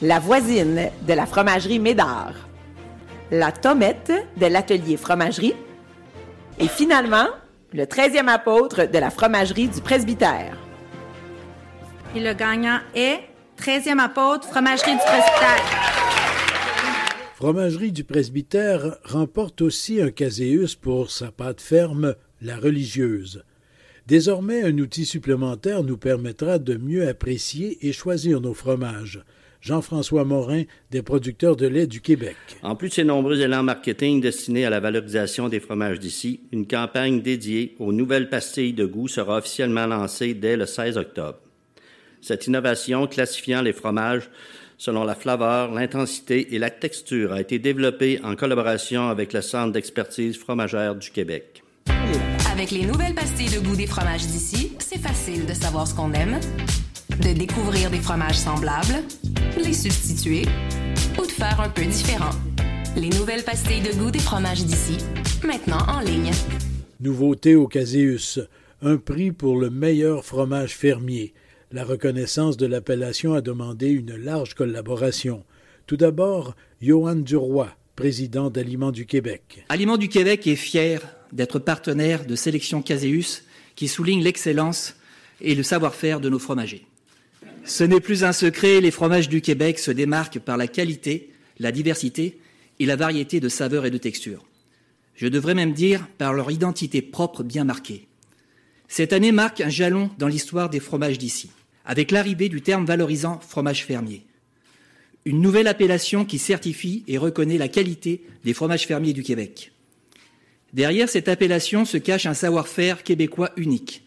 la 0.00 0.20
voisine 0.20 0.90
de 1.02 1.12
la 1.12 1.26
fromagerie 1.26 1.80
Médard, 1.80 2.34
la 3.32 3.50
tomette 3.50 4.12
de 4.36 4.46
l'atelier 4.46 4.96
fromagerie 4.96 5.54
et 6.60 6.68
finalement 6.68 7.26
le 7.72 7.84
13e 7.84 8.28
apôtre 8.28 8.84
de 8.84 8.98
la 8.98 9.10
fromagerie 9.10 9.68
du 9.68 9.80
presbytère. 9.80 10.56
Et 12.16 12.20
le 12.20 12.32
gagnant 12.32 12.78
est 12.94 13.20
13e 13.58 13.98
apôtre, 13.98 14.48
fromagerie 14.48 14.92
du 14.92 15.02
presbytère. 15.04 15.64
Fromagerie 17.34 17.92
du 17.92 18.04
presbytère 18.04 18.96
remporte 19.04 19.60
aussi 19.60 20.00
un 20.00 20.10
caséus 20.10 20.76
pour 20.76 21.10
sa 21.10 21.30
pâte 21.30 21.60
ferme, 21.60 22.14
la 22.40 22.56
religieuse. 22.56 23.44
Désormais, 24.06 24.62
un 24.62 24.78
outil 24.78 25.04
supplémentaire 25.04 25.82
nous 25.82 25.98
permettra 25.98 26.58
de 26.58 26.78
mieux 26.78 27.06
apprécier 27.06 27.86
et 27.86 27.92
choisir 27.92 28.40
nos 28.40 28.54
fromages. 28.54 29.22
Jean-François 29.60 30.24
Morin, 30.24 30.62
des 30.90 31.02
producteurs 31.02 31.56
de 31.56 31.66
lait 31.66 31.86
du 31.86 32.00
Québec. 32.00 32.36
En 32.62 32.76
plus 32.76 32.88
de 32.88 32.94
ces 32.94 33.04
nombreux 33.04 33.42
élans 33.42 33.62
marketing 33.62 34.22
destinés 34.22 34.64
à 34.64 34.70
la 34.70 34.80
valorisation 34.80 35.50
des 35.50 35.60
fromages 35.60 36.00
d'ici, 36.00 36.40
une 36.50 36.66
campagne 36.66 37.20
dédiée 37.20 37.76
aux 37.78 37.92
nouvelles 37.92 38.30
pastilles 38.30 38.72
de 38.72 38.86
goût 38.86 39.06
sera 39.08 39.36
officiellement 39.36 39.86
lancée 39.86 40.32
dès 40.32 40.56
le 40.56 40.64
16 40.64 40.96
octobre. 40.96 41.40
Cette 42.26 42.48
innovation 42.48 43.06
classifiant 43.06 43.62
les 43.62 43.72
fromages 43.72 44.28
selon 44.78 45.04
la 45.04 45.14
flaveur, 45.14 45.70
l'intensité 45.70 46.56
et 46.56 46.58
la 46.58 46.70
texture 46.70 47.32
a 47.32 47.40
été 47.40 47.60
développée 47.60 48.18
en 48.24 48.34
collaboration 48.34 49.08
avec 49.08 49.32
le 49.32 49.42
Centre 49.42 49.72
d'expertise 49.72 50.36
fromagère 50.36 50.96
du 50.96 51.12
Québec. 51.12 51.62
Avec 52.50 52.72
les 52.72 52.84
nouvelles 52.84 53.14
pastilles 53.14 53.54
de 53.54 53.60
goût 53.64 53.76
des 53.76 53.86
fromages 53.86 54.26
d'ici, 54.26 54.72
c'est 54.80 54.98
facile 54.98 55.46
de 55.46 55.54
savoir 55.54 55.86
ce 55.86 55.94
qu'on 55.94 56.12
aime, 56.14 56.40
de 57.22 57.32
découvrir 57.32 57.90
des 57.90 58.00
fromages 58.00 58.38
semblables, 58.38 59.04
les 59.56 59.72
substituer 59.72 60.46
ou 61.16 61.24
de 61.24 61.30
faire 61.30 61.60
un 61.60 61.68
peu 61.68 61.84
différent. 61.84 62.34
Les 62.96 63.10
nouvelles 63.10 63.44
pastilles 63.44 63.82
de 63.82 63.92
goût 63.92 64.10
des 64.10 64.18
fromages 64.18 64.64
d'ici, 64.64 64.98
maintenant 65.44 65.86
en 65.86 66.00
ligne. 66.00 66.32
Nouveauté 66.98 67.54
au 67.54 67.68
Caséus, 67.68 68.40
un 68.82 68.96
prix 68.96 69.30
pour 69.30 69.60
le 69.60 69.70
meilleur 69.70 70.24
fromage 70.24 70.74
fermier. 70.74 71.32
La 71.76 71.84
reconnaissance 71.84 72.56
de 72.56 72.64
l'appellation 72.64 73.34
a 73.34 73.42
demandé 73.42 73.88
une 73.88 74.16
large 74.16 74.54
collaboration. 74.54 75.44
Tout 75.86 75.98
d'abord, 75.98 76.56
Johan 76.80 77.16
Duroy, 77.16 77.68
président 77.96 78.48
d'Aliments 78.48 78.92
du 78.92 79.04
Québec. 79.04 79.62
Aliments 79.68 79.98
du 79.98 80.08
Québec 80.08 80.46
est 80.46 80.56
fier 80.56 81.02
d'être 81.32 81.58
partenaire 81.58 82.24
de 82.24 82.34
Sélection 82.34 82.80
Caséus 82.80 83.44
qui 83.74 83.88
souligne 83.88 84.22
l'excellence 84.22 84.96
et 85.42 85.54
le 85.54 85.62
savoir-faire 85.62 86.20
de 86.20 86.30
nos 86.30 86.38
fromagers. 86.38 86.86
Ce 87.66 87.84
n'est 87.84 88.00
plus 88.00 88.24
un 88.24 88.32
secret, 88.32 88.80
les 88.80 88.90
fromages 88.90 89.28
du 89.28 89.42
Québec 89.42 89.78
se 89.78 89.90
démarquent 89.90 90.38
par 90.38 90.56
la 90.56 90.68
qualité, 90.68 91.30
la 91.58 91.72
diversité 91.72 92.38
et 92.80 92.86
la 92.86 92.96
variété 92.96 93.38
de 93.38 93.50
saveurs 93.50 93.84
et 93.84 93.90
de 93.90 93.98
textures. 93.98 94.46
Je 95.14 95.28
devrais 95.28 95.54
même 95.54 95.74
dire 95.74 96.08
par 96.16 96.32
leur 96.32 96.50
identité 96.50 97.02
propre 97.02 97.42
bien 97.42 97.64
marquée. 97.64 98.08
Cette 98.88 99.12
année 99.12 99.30
marque 99.30 99.60
un 99.60 99.68
jalon 99.68 100.10
dans 100.18 100.28
l'histoire 100.28 100.70
des 100.70 100.80
fromages 100.80 101.18
d'ici, 101.18 101.50
avec 101.86 102.10
l'arrivée 102.10 102.48
du 102.48 102.60
terme 102.60 102.84
valorisant 102.84 103.40
fromage 103.40 103.84
fermier. 103.84 104.24
Une 105.24 105.40
nouvelle 105.40 105.66
appellation 105.66 106.24
qui 106.24 106.38
certifie 106.38 107.04
et 107.08 107.18
reconnaît 107.18 107.58
la 107.58 107.68
qualité 107.68 108.22
des 108.44 108.52
fromages 108.52 108.86
fermiers 108.86 109.12
du 109.12 109.22
Québec. 109.22 109.72
Derrière 110.72 111.08
cette 111.08 111.28
appellation 111.28 111.84
se 111.84 111.96
cache 111.96 112.26
un 112.26 112.34
savoir-faire 112.34 113.02
québécois 113.02 113.50
unique, 113.56 114.04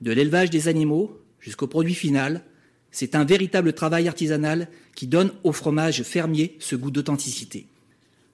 de 0.00 0.12
l'élevage 0.12 0.50
des 0.50 0.68
animaux 0.68 1.20
jusqu'au 1.40 1.66
produit 1.66 1.94
final. 1.94 2.44
C'est 2.90 3.14
un 3.14 3.24
véritable 3.24 3.72
travail 3.72 4.06
artisanal 4.06 4.68
qui 4.94 5.06
donne 5.06 5.32
au 5.42 5.52
fromage 5.52 6.02
fermier 6.02 6.56
ce 6.58 6.76
goût 6.76 6.90
d'authenticité. 6.90 7.66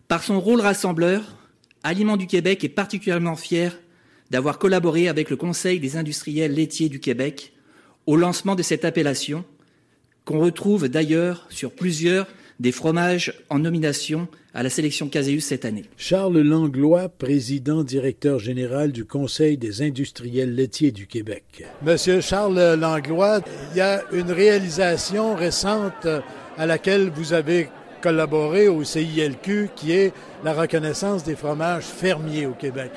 Par 0.08 0.22
son 0.22 0.40
rôle 0.40 0.60
rassembleur, 0.60 1.38
Aliments 1.82 2.16
du 2.16 2.26
Québec 2.26 2.64
est 2.64 2.68
particulièrement 2.68 3.36
fier 3.36 3.78
d'avoir 4.30 4.58
collaboré 4.58 5.08
avec 5.08 5.30
le 5.30 5.36
Conseil 5.36 5.78
des 5.78 5.96
industriels 5.96 6.52
laitiers 6.52 6.88
du 6.88 6.98
Québec 6.98 7.52
au 8.08 8.16
lancement 8.16 8.54
de 8.54 8.62
cette 8.62 8.86
appellation, 8.86 9.44
qu'on 10.24 10.38
retrouve 10.40 10.88
d'ailleurs 10.88 11.46
sur 11.50 11.70
plusieurs 11.70 12.26
des 12.58 12.72
fromages 12.72 13.34
en 13.50 13.58
nomination 13.58 14.28
à 14.54 14.62
la 14.62 14.70
sélection 14.70 15.10
Caséus 15.10 15.44
cette 15.44 15.66
année. 15.66 15.84
Charles 15.98 16.38
Langlois, 16.38 17.10
président 17.10 17.84
directeur 17.84 18.38
général 18.38 18.92
du 18.92 19.04
Conseil 19.04 19.58
des 19.58 19.82
industriels 19.82 20.54
laitiers 20.54 20.90
du 20.90 21.06
Québec. 21.06 21.66
Monsieur 21.82 22.22
Charles 22.22 22.76
Langlois, 22.80 23.42
il 23.72 23.76
y 23.76 23.82
a 23.82 24.02
une 24.10 24.32
réalisation 24.32 25.34
récente 25.34 26.08
à 26.56 26.64
laquelle 26.64 27.10
vous 27.10 27.34
avez 27.34 27.68
collaboré 28.00 28.68
au 28.68 28.84
CILQ 28.84 29.68
qui 29.76 29.92
est 29.92 30.14
la 30.44 30.54
reconnaissance 30.54 31.24
des 31.24 31.36
fromages 31.36 31.84
fermiers 31.84 32.46
au 32.46 32.52
Québec. 32.52 32.90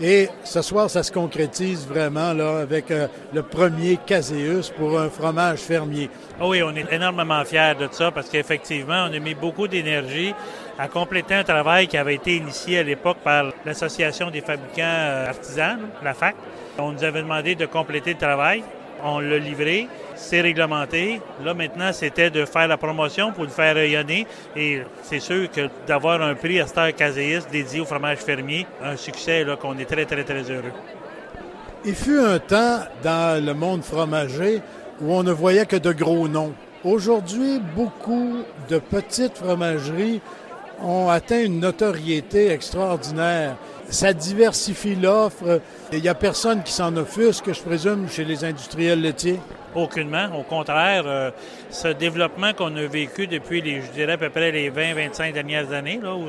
Et 0.00 0.28
ce 0.44 0.60
soir, 0.60 0.90
ça 0.90 1.02
se 1.02 1.10
concrétise 1.10 1.86
vraiment 1.86 2.34
là 2.34 2.58
avec 2.58 2.90
euh, 2.90 3.08
le 3.32 3.42
premier 3.42 3.96
Caséus 4.04 4.68
pour 4.68 4.98
un 4.98 5.08
fromage 5.08 5.60
fermier. 5.60 6.10
Oh 6.38 6.50
oui, 6.50 6.62
on 6.62 6.76
est 6.76 6.92
énormément 6.92 7.42
fiers 7.46 7.74
de 7.80 7.88
ça 7.90 8.10
parce 8.10 8.28
qu'effectivement, 8.28 9.06
on 9.10 9.14
a 9.14 9.18
mis 9.18 9.34
beaucoup 9.34 9.66
d'énergie 9.66 10.34
à 10.78 10.88
compléter 10.88 11.34
un 11.34 11.44
travail 11.44 11.88
qui 11.88 11.96
avait 11.96 12.16
été 12.16 12.36
initié 12.36 12.80
à 12.80 12.82
l'époque 12.82 13.16
par 13.24 13.52
l'Association 13.64 14.30
des 14.30 14.42
fabricants 14.42 14.82
euh, 14.82 15.28
artisans, 15.28 15.78
la 16.02 16.12
FAC. 16.12 16.36
On 16.78 16.92
nous 16.92 17.02
avait 17.02 17.22
demandé 17.22 17.54
de 17.54 17.64
compléter 17.64 18.12
le 18.12 18.18
travail. 18.18 18.62
On 19.04 19.20
l'a 19.20 19.38
livré, 19.38 19.88
c'est 20.14 20.40
réglementé. 20.40 21.20
Là, 21.44 21.54
maintenant, 21.54 21.92
c'était 21.92 22.30
de 22.30 22.44
faire 22.44 22.68
la 22.68 22.76
promotion 22.76 23.32
pour 23.32 23.44
le 23.44 23.50
faire 23.50 23.74
rayonner. 23.74 24.26
Et 24.56 24.82
c'est 25.02 25.20
sûr 25.20 25.50
que 25.50 25.68
d'avoir 25.86 26.22
un 26.22 26.34
prix 26.34 26.60
à 26.60 26.66
Star 26.66 26.94
Caséis 26.94 27.46
dédié 27.50 27.80
au 27.80 27.84
fromage 27.84 28.18
fermier, 28.18 28.66
un 28.82 28.96
succès 28.96 29.44
qu'on 29.60 29.78
est 29.78 29.84
très, 29.84 30.04
très, 30.04 30.24
très 30.24 30.42
heureux. 30.50 30.72
Il 31.84 31.94
fut 31.94 32.18
un 32.18 32.38
temps 32.38 32.80
dans 33.02 33.44
le 33.44 33.54
monde 33.54 33.84
fromager 33.84 34.60
où 35.00 35.12
on 35.12 35.22
ne 35.22 35.32
voyait 35.32 35.66
que 35.66 35.76
de 35.76 35.92
gros 35.92 36.26
noms. 36.26 36.52
Aujourd'hui, 36.82 37.60
beaucoup 37.74 38.38
de 38.68 38.78
petites 38.78 39.38
fromageries 39.38 40.20
ont 40.82 41.08
atteint 41.08 41.42
une 41.42 41.60
notoriété 41.60 42.50
extraordinaire. 42.50 43.56
Ça 43.88 44.12
diversifie 44.12 44.96
l'offre. 44.96 45.60
Il 45.92 46.02
n'y 46.02 46.08
a 46.08 46.14
personne 46.14 46.62
qui 46.62 46.72
s'en 46.72 46.96
offusque, 46.96 47.52
je 47.52 47.60
présume, 47.60 48.08
chez 48.08 48.24
les 48.24 48.44
industriels 48.44 49.00
laitiers. 49.00 49.38
Aucunement. 49.74 50.28
Au 50.38 50.42
contraire, 50.42 51.04
euh, 51.06 51.30
ce 51.70 51.88
développement 51.88 52.52
qu'on 52.54 52.74
a 52.76 52.86
vécu 52.86 53.26
depuis, 53.26 53.60
les, 53.60 53.82
je 53.82 53.90
dirais, 53.92 54.14
à 54.14 54.18
peu 54.18 54.30
près 54.30 54.50
les 54.50 54.70
20-25 54.70 55.32
dernières 55.32 55.72
années, 55.72 56.00
où 56.02 56.28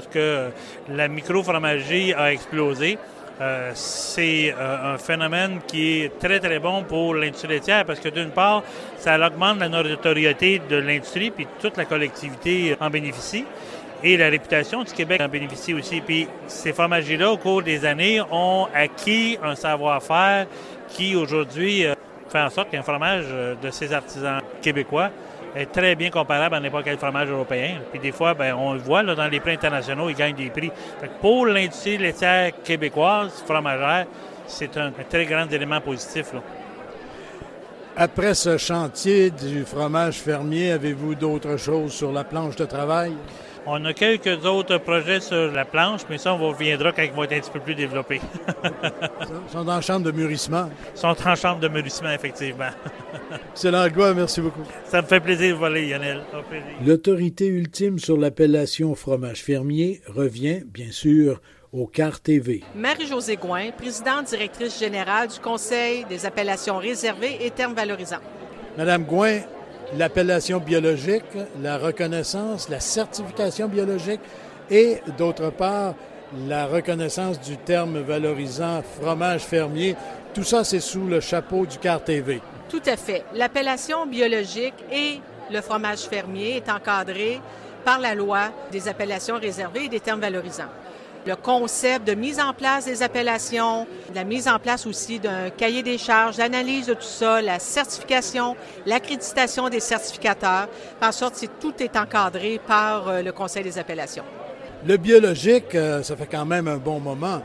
la 0.93 1.07
micro-fromagerie 1.07 2.13
a 2.13 2.33
explosé, 2.33 2.97
euh, 3.39 3.71
c'est 3.75 4.51
euh, 4.57 4.95
un 4.95 4.97
phénomène 4.97 5.59
qui 5.67 6.01
est 6.01 6.19
très, 6.19 6.39
très 6.39 6.57
bon 6.57 6.83
pour 6.83 7.13
l'industrie 7.13 7.49
laitière 7.49 7.85
parce 7.85 7.99
que 7.99 8.09
d'une 8.09 8.31
part, 8.31 8.63
ça 8.97 9.15
augmente 9.15 9.59
la 9.59 9.69
notoriété 9.69 10.59
de 10.67 10.77
l'industrie, 10.77 11.29
puis 11.29 11.47
toute 11.61 11.77
la 11.77 11.85
collectivité 11.85 12.75
en 12.79 12.89
bénéficie. 12.89 13.45
Et 14.03 14.15
la 14.17 14.29
réputation 14.29 14.83
du 14.83 14.91
Québec 14.91 15.21
en 15.21 15.27
bénéficie 15.27 15.73
aussi. 15.73 16.01
Puis 16.01 16.27
ces 16.47 16.73
fromagers-là, 16.73 17.31
au 17.31 17.37
cours 17.37 17.63
des 17.63 17.85
années, 17.85 18.21
ont 18.31 18.67
acquis 18.73 19.37
un 19.43 19.55
savoir-faire 19.55 20.45
qui, 20.89 21.15
aujourd'hui, 21.15 21.85
fait 22.29 22.39
en 22.39 22.49
sorte 22.49 22.69
qu'un 22.69 22.83
fromage 22.83 23.25
de 23.61 23.71
ces 23.71 23.93
artisans 23.93 24.41
québécois 24.61 25.09
est 25.55 25.71
très 25.71 25.95
bien 25.95 26.09
comparable 26.09 26.55
à 26.55 26.59
n'importe 26.59 26.85
quel 26.85 26.97
fromage 26.97 27.29
européen. 27.29 27.79
Puis 27.91 27.99
des 27.99 28.11
fois, 28.11 28.33
ben, 28.33 28.53
on 28.53 28.73
le 28.73 28.79
voit 28.79 29.03
là, 29.03 29.15
dans 29.15 29.27
les 29.27 29.39
prix 29.39 29.53
internationaux, 29.53 30.09
ils 30.09 30.15
gagnent 30.15 30.35
des 30.35 30.49
prix. 30.49 30.71
pour 31.21 31.47
l'industrie 31.47 31.97
laitière 31.97 32.51
québécoise, 32.63 33.43
fromagère, 33.45 34.05
c'est 34.45 34.77
un, 34.77 34.91
très 35.09 35.25
grand 35.25 35.51
élément 35.51 35.81
positif. 35.81 36.27
Après 37.95 38.35
ce 38.35 38.57
chantier 38.57 39.31
du 39.31 39.65
fromage 39.65 40.17
fermier, 40.17 40.71
avez-vous 40.71 41.15
d'autres 41.15 41.57
choses 41.57 41.93
sur 41.93 42.11
la 42.11 42.23
planche 42.23 42.55
de 42.55 42.65
travail? 42.65 43.13
On 43.69 43.83
a 43.83 43.93
quelques 43.93 44.45
autres 44.45 44.77
projets 44.77 45.19
sur 45.19 45.51
la 45.51 45.65
planche, 45.65 46.01
mais 46.09 46.17
ça, 46.17 46.33
on 46.33 46.37
reviendra 46.37 46.93
quand 46.93 47.01
ils 47.01 47.11
vont 47.11 47.23
être 47.23 47.33
un 47.33 47.39
petit 47.41 47.51
peu 47.51 47.59
plus 47.59 47.75
développés. 47.75 48.21
Ils 48.63 49.51
sont 49.51 49.67
en 49.67 49.81
chambre 49.81 50.05
de 50.05 50.11
mûrissement. 50.11 50.69
Ils 50.95 50.97
sont 50.97 51.13
en 51.27 51.35
chambre 51.35 51.59
de 51.59 51.67
mûrissement, 51.67 52.11
effectivement. 52.11 52.69
C'est 53.53 53.69
l'anglais, 53.69 54.13
merci 54.13 54.39
beaucoup. 54.39 54.63
Ça 54.85 55.01
me 55.01 55.07
fait 55.07 55.19
plaisir 55.19 55.53
de 55.53 55.59
voler, 55.59 55.89
Lionel. 55.89 56.21
L'autorité 56.85 57.47
ultime 57.47 57.99
sur 57.99 58.15
l'appellation 58.15 58.95
fromage 58.95 59.43
fermier 59.43 59.99
revient, 60.07 60.61
bien 60.65 60.91
sûr, 60.91 61.41
au 61.73 61.87
CAR 61.87 62.21
TV. 62.21 62.63
Marie-Josée 62.73 63.35
Gouin, 63.35 63.71
présidente 63.71 64.27
directrice 64.27 64.79
générale 64.79 65.27
du 65.27 65.39
Conseil 65.41 66.05
des 66.05 66.25
appellations 66.25 66.77
réservées 66.77 67.39
et 67.41 67.51
termes 67.51 67.73
valorisants. 67.73 68.21
Madame 68.77 69.03
Gouin, 69.03 69.41
l'appellation 69.95 70.59
biologique, 70.59 71.23
la 71.61 71.77
reconnaissance, 71.77 72.69
la 72.69 72.79
certification 72.79 73.67
biologique 73.67 74.21
et, 74.69 74.97
d'autre 75.17 75.49
part, 75.49 75.95
la 76.47 76.65
reconnaissance 76.65 77.39
du 77.39 77.57
terme 77.57 77.99
valorisant 77.99 78.81
fromage 78.99 79.41
fermier. 79.41 79.95
Tout 80.33 80.43
ça, 80.43 80.63
c'est 80.63 80.81
sous 80.81 81.07
le 81.07 81.19
chapeau 81.19 81.65
du 81.65 81.77
CAR 81.77 82.03
TV. 82.03 82.41
Tout 82.69 82.81
à 82.85 82.97
fait. 82.97 83.23
L'appellation 83.33 84.05
biologique 84.05 84.75
et 84.91 85.19
le 85.51 85.61
fromage 85.61 86.01
fermier 86.01 86.57
est 86.57 86.69
encadré 86.69 87.39
par 87.85 87.99
la 87.99 88.13
loi 88.13 88.49
des 88.71 88.89
appellations 88.89 89.39
réservées 89.39 89.85
et 89.85 89.89
des 89.89 90.01
termes 90.01 90.19
valorisants 90.19 90.65
le 91.25 91.35
concept 91.35 92.07
de 92.07 92.13
mise 92.13 92.39
en 92.39 92.53
place 92.53 92.85
des 92.85 93.03
appellations, 93.03 93.87
la 94.13 94.23
mise 94.23 94.47
en 94.47 94.59
place 94.59 94.85
aussi 94.85 95.19
d'un 95.19 95.49
cahier 95.49 95.83
des 95.83 95.97
charges, 95.97 96.37
l'analyse 96.37 96.87
de 96.87 96.93
tout 96.93 97.01
ça, 97.01 97.41
la 97.41 97.59
certification, 97.59 98.55
l'accréditation 98.85 99.69
des 99.69 99.79
certificateurs, 99.79 100.67
en 101.01 101.11
sorte 101.11 101.39
que 101.39 101.47
tout 101.59 101.73
est 101.79 101.95
encadré 101.95 102.59
par 102.65 103.07
euh, 103.07 103.21
le 103.21 103.31
Conseil 103.31 103.63
des 103.63 103.77
appellations. 103.77 104.23
Le 104.85 104.97
biologique, 104.97 105.75
euh, 105.75 106.03
ça 106.03 106.15
fait 106.15 106.27
quand 106.29 106.45
même 106.45 106.67
un 106.67 106.77
bon 106.77 106.99
moment, 106.99 107.41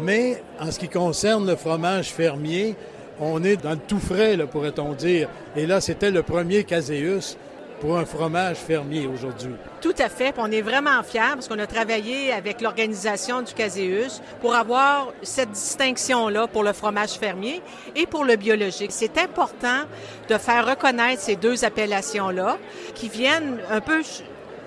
mais 0.00 0.42
en 0.60 0.70
ce 0.70 0.78
qui 0.78 0.88
concerne 0.88 1.46
le 1.46 1.56
fromage 1.56 2.12
fermier, 2.12 2.76
on 3.20 3.42
est 3.42 3.56
dans 3.56 3.70
le 3.70 3.78
tout 3.78 3.98
frais, 3.98 4.36
pourrait-on 4.50 4.92
dire. 4.92 5.28
Et 5.56 5.66
là, 5.66 5.80
c'était 5.80 6.10
le 6.10 6.22
premier 6.22 6.64
caséus 6.64 7.36
pour 7.80 7.98
un 7.98 8.04
fromage 8.04 8.56
fermier 8.56 9.06
aujourd'hui. 9.06 9.54
Tout 9.80 9.94
à 9.98 10.08
fait. 10.08 10.34
on 10.38 10.50
est 10.50 10.62
vraiment 10.62 11.02
fiers 11.02 11.34
parce 11.34 11.48
qu'on 11.48 11.58
a 11.58 11.66
travaillé 11.66 12.32
avec 12.32 12.60
l'organisation 12.60 13.42
du 13.42 13.52
Caséus 13.52 14.20
pour 14.40 14.54
avoir 14.54 15.12
cette 15.22 15.50
distinction-là 15.50 16.46
pour 16.46 16.62
le 16.62 16.72
fromage 16.72 17.12
fermier 17.12 17.62
et 17.94 18.06
pour 18.06 18.24
le 18.24 18.36
biologique. 18.36 18.90
C'est 18.92 19.18
important 19.18 19.82
de 20.28 20.38
faire 20.38 20.66
reconnaître 20.66 21.22
ces 21.22 21.36
deux 21.36 21.64
appellations-là 21.64 22.58
qui 22.94 23.08
viennent 23.08 23.58
un 23.70 23.80
peu 23.80 24.02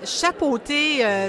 chapeauter 0.04 1.04
euh, 1.04 1.28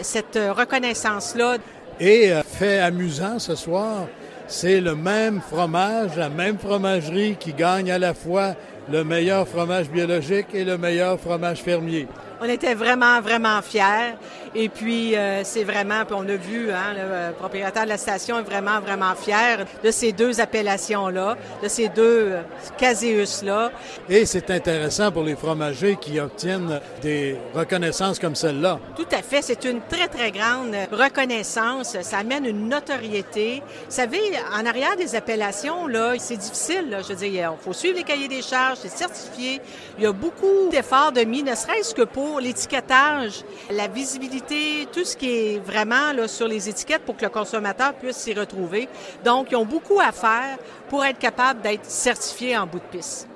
cette 0.00 0.38
reconnaissance-là. 0.38 1.56
Et 1.98 2.32
euh, 2.32 2.42
fait 2.42 2.78
amusant 2.78 3.38
ce 3.38 3.54
soir, 3.54 4.06
c'est 4.46 4.80
le 4.80 4.94
même 4.94 5.40
fromage, 5.40 6.16
la 6.16 6.28
même 6.28 6.58
fromagerie 6.58 7.36
qui 7.38 7.52
gagne 7.52 7.90
à 7.90 7.98
la 7.98 8.14
fois 8.14 8.54
le 8.90 9.04
meilleur 9.04 9.46
fromage 9.46 9.90
biologique 9.90 10.48
et 10.54 10.64
le 10.64 10.78
meilleur 10.78 11.18
fromage 11.18 11.62
fermier. 11.62 12.08
On 12.44 12.48
était 12.48 12.74
vraiment, 12.74 13.20
vraiment 13.20 13.62
fiers. 13.62 14.16
Et 14.52 14.68
puis, 14.68 15.16
euh, 15.16 15.42
c'est 15.44 15.62
vraiment, 15.62 16.04
puis 16.04 16.16
on 16.18 16.28
a 16.28 16.34
vu, 16.34 16.72
hein, 16.72 16.92
le 16.92 17.00
euh, 17.00 17.30
propriétaire 17.30 17.84
de 17.84 17.88
la 17.88 17.96
station 17.96 18.40
est 18.40 18.42
vraiment, 18.42 18.80
vraiment 18.80 19.14
fier 19.14 19.64
de 19.82 19.90
ces 19.92 20.10
deux 20.10 20.40
appellations-là, 20.40 21.36
de 21.62 21.68
ces 21.68 21.88
deux 21.88 22.32
euh, 22.32 22.42
caséus-là. 22.76 23.70
Et 24.08 24.26
c'est 24.26 24.50
intéressant 24.50 25.12
pour 25.12 25.22
les 25.22 25.36
fromagers 25.36 25.96
qui 26.00 26.18
obtiennent 26.18 26.80
des 27.00 27.38
reconnaissances 27.54 28.18
comme 28.18 28.34
celle-là. 28.34 28.80
Tout 28.96 29.06
à 29.12 29.22
fait. 29.22 29.40
C'est 29.40 29.64
une 29.64 29.80
très, 29.80 30.08
très 30.08 30.32
grande 30.32 30.74
reconnaissance. 30.90 31.96
Ça 32.02 32.18
amène 32.18 32.44
une 32.44 32.68
notoriété. 32.68 33.62
Vous 33.86 33.94
savez, 33.94 34.20
en 34.52 34.66
arrière 34.66 34.96
des 34.96 35.14
appellations, 35.14 35.86
là, 35.86 36.14
c'est 36.18 36.36
difficile. 36.36 36.90
Là. 36.90 37.02
Je 37.02 37.08
veux 37.08 37.14
dire, 37.14 37.52
il 37.56 37.64
faut 37.64 37.72
suivre 37.72 37.98
les 37.98 38.04
cahiers 38.04 38.28
des 38.28 38.42
charges, 38.42 38.78
c'est 38.82 38.90
certifié. 38.90 39.60
Il 39.96 40.04
y 40.04 40.06
a 40.06 40.12
beaucoup 40.12 40.68
d'efforts 40.70 41.12
de 41.12 41.22
mis, 41.22 41.44
ne 41.44 41.54
serait-ce 41.54 41.94
que 41.94 42.02
pour 42.02 42.31
l'étiquetage, 42.38 43.44
la 43.70 43.88
visibilité, 43.88 44.86
tout 44.92 45.04
ce 45.04 45.16
qui 45.16 45.30
est 45.30 45.58
vraiment 45.58 46.12
sur 46.26 46.48
les 46.48 46.68
étiquettes 46.68 47.02
pour 47.02 47.16
que 47.16 47.24
le 47.24 47.30
consommateur 47.30 47.94
puisse 47.94 48.16
s'y 48.16 48.34
retrouver. 48.34 48.88
Donc, 49.24 49.48
ils 49.50 49.56
ont 49.56 49.64
beaucoup 49.64 50.00
à 50.00 50.12
faire 50.12 50.58
pour 50.88 51.04
être 51.04 51.18
capable 51.18 51.62
d'être 51.62 51.86
certifiés 51.86 52.56
en 52.56 52.66
bout 52.66 52.78
de 52.78 52.98
piste. 52.98 53.28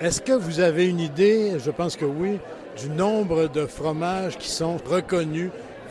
Est-ce 0.00 0.20
que 0.20 0.32
vous 0.32 0.60
avez 0.60 0.86
une 0.86 1.00
idée, 1.00 1.58
je 1.58 1.70
pense 1.70 1.96
que 1.96 2.06
oui, 2.06 2.38
du 2.80 2.88
nombre 2.88 3.48
de 3.48 3.66
fromages 3.66 4.38
qui 4.38 4.48
sont 4.48 4.78
reconnus 4.86 5.50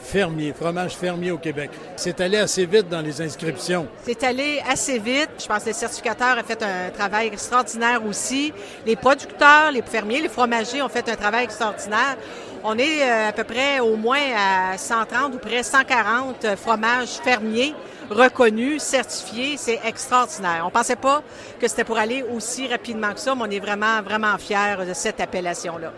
fermier, 0.10 0.54
fromage 0.54 0.96
fermier 0.96 1.32
au 1.32 1.38
Québec. 1.38 1.70
C'est 1.96 2.20
allé 2.20 2.38
assez 2.38 2.66
vite 2.66 2.90
dans 2.90 3.02
les 3.02 3.22
inscriptions. 3.22 3.88
C'est 4.04 4.24
allé 4.24 4.60
assez 4.68 4.98
vite. 4.98 5.30
Je 5.40 5.46
pense 5.46 5.64
que 5.64 5.70
le 5.70 5.76
certificateur 5.76 6.38
a 6.38 6.44
fait 6.44 6.62
un 6.64 6.90
travail 6.90 7.28
extraordinaire 7.28 8.04
aussi. 8.06 8.52
Les 8.86 8.96
producteurs, 8.96 9.72
les 9.72 9.84
fermiers, 9.84 10.22
les 10.22 10.30
fromagers 10.30 10.82
ont 10.82 10.90
fait 10.90 11.08
un 11.08 11.16
travail 11.16 11.44
extraordinaire. 11.44 12.18
On 12.64 12.78
est 12.78 13.04
euh, 13.04 13.30
à 13.30 13.32
peu 13.32 13.44
près 13.44 13.80
au 13.80 13.96
moins 13.96 14.20
à 14.36 14.78
130 14.78 15.36
ou 15.36 15.38
près 15.38 15.64
140 15.64 16.56
fromages 16.58 17.20
fermiers 17.24 17.76
reconnus, 18.10 18.82
certifiés. 18.82 19.58
C'est 19.58 19.80
extraordinaire. 19.86 20.64
On 20.66 20.72
pensait 20.72 20.96
pas 20.96 21.22
que 21.60 21.68
c'était 21.68 21.84
pour 21.84 22.00
aller 22.00 22.24
aussi 22.24 22.68
rapidement 22.68 23.14
que 23.14 23.20
ça, 23.20 23.36
mais 23.36 23.44
on 23.44 23.52
est 23.52 23.60
vraiment, 23.60 24.02
vraiment 24.02 24.36
fiers 24.40 24.86
de 24.88 24.94
cette 24.94 25.22
appellation-là. 25.22 25.94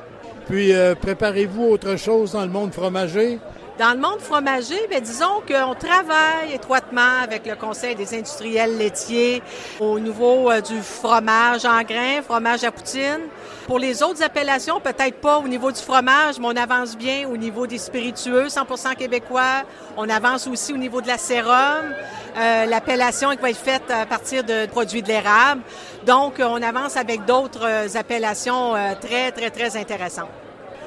Puis, 0.47 0.74
euh, 0.74 0.95
préparez-vous 0.95 1.63
autre 1.63 1.95
chose 1.95 2.34
dans 2.34 2.41
le 2.41 2.50
monde 2.50 2.74
fromager? 2.74 3.39
Dans 3.82 3.94
le 3.94 3.98
monde 3.98 4.20
fromager, 4.20 4.86
bien, 4.91 5.00
disons 5.00 5.41
qu'on 5.48 5.74
travaille 5.74 6.54
étroitement 6.54 7.17
avec 7.24 7.48
le 7.48 7.56
Conseil 7.56 7.96
des 7.96 8.13
industriels 8.13 8.78
laitiers 8.78 9.41
au 9.80 9.98
niveau 9.98 10.52
euh, 10.52 10.62
du 10.62 10.80
fromage 10.84 11.65
en 11.65 11.82
grains, 11.82 12.22
fromage 12.22 12.63
à 12.63 12.72
poutine. 12.72 13.22
Pour 13.65 13.80
les 13.80 14.04
autres 14.04 14.22
appellations, 14.22 14.80
peut-être 14.80 15.20
pas 15.20 15.39
au 15.39 15.48
niveau 15.48 15.72
du 15.72 15.82
fromage, 15.82 16.38
mais 16.39 16.46
on 16.46 16.56
avance 16.56 16.96
bien 16.96 17.28
au 17.28 17.38
niveau 17.38 17.65
des 17.65 17.80
spiritueux 17.80 18.50
100% 18.50 18.96
québécois. 18.96 19.63
On 19.98 20.08
avance 20.10 20.46
aussi 20.46 20.74
au 20.74 20.78
niveau 20.78 21.02
de 21.02 21.08
la 21.08 21.17
sérum, 21.17 21.96
euh, 22.38 22.65
l'appellation 22.67 23.32
qui 23.32 23.38
va 23.38 23.50
être 23.50 23.58
faite 23.58 23.89
à 23.89 24.06
partir 24.06 24.44
de 24.44 24.67
produits 24.67 25.02
de 25.02 25.08
l'érable. 25.08 25.63
Donc, 26.06 26.36
on 26.39 26.62
avance 26.62 26.98
avec 26.98 27.26
d'autres 27.26 27.65
euh, 27.65 27.88
appellations 27.96 28.76
très, 29.02 29.32
très, 29.32 29.50
très 29.50 29.76
intéressantes 29.76 30.30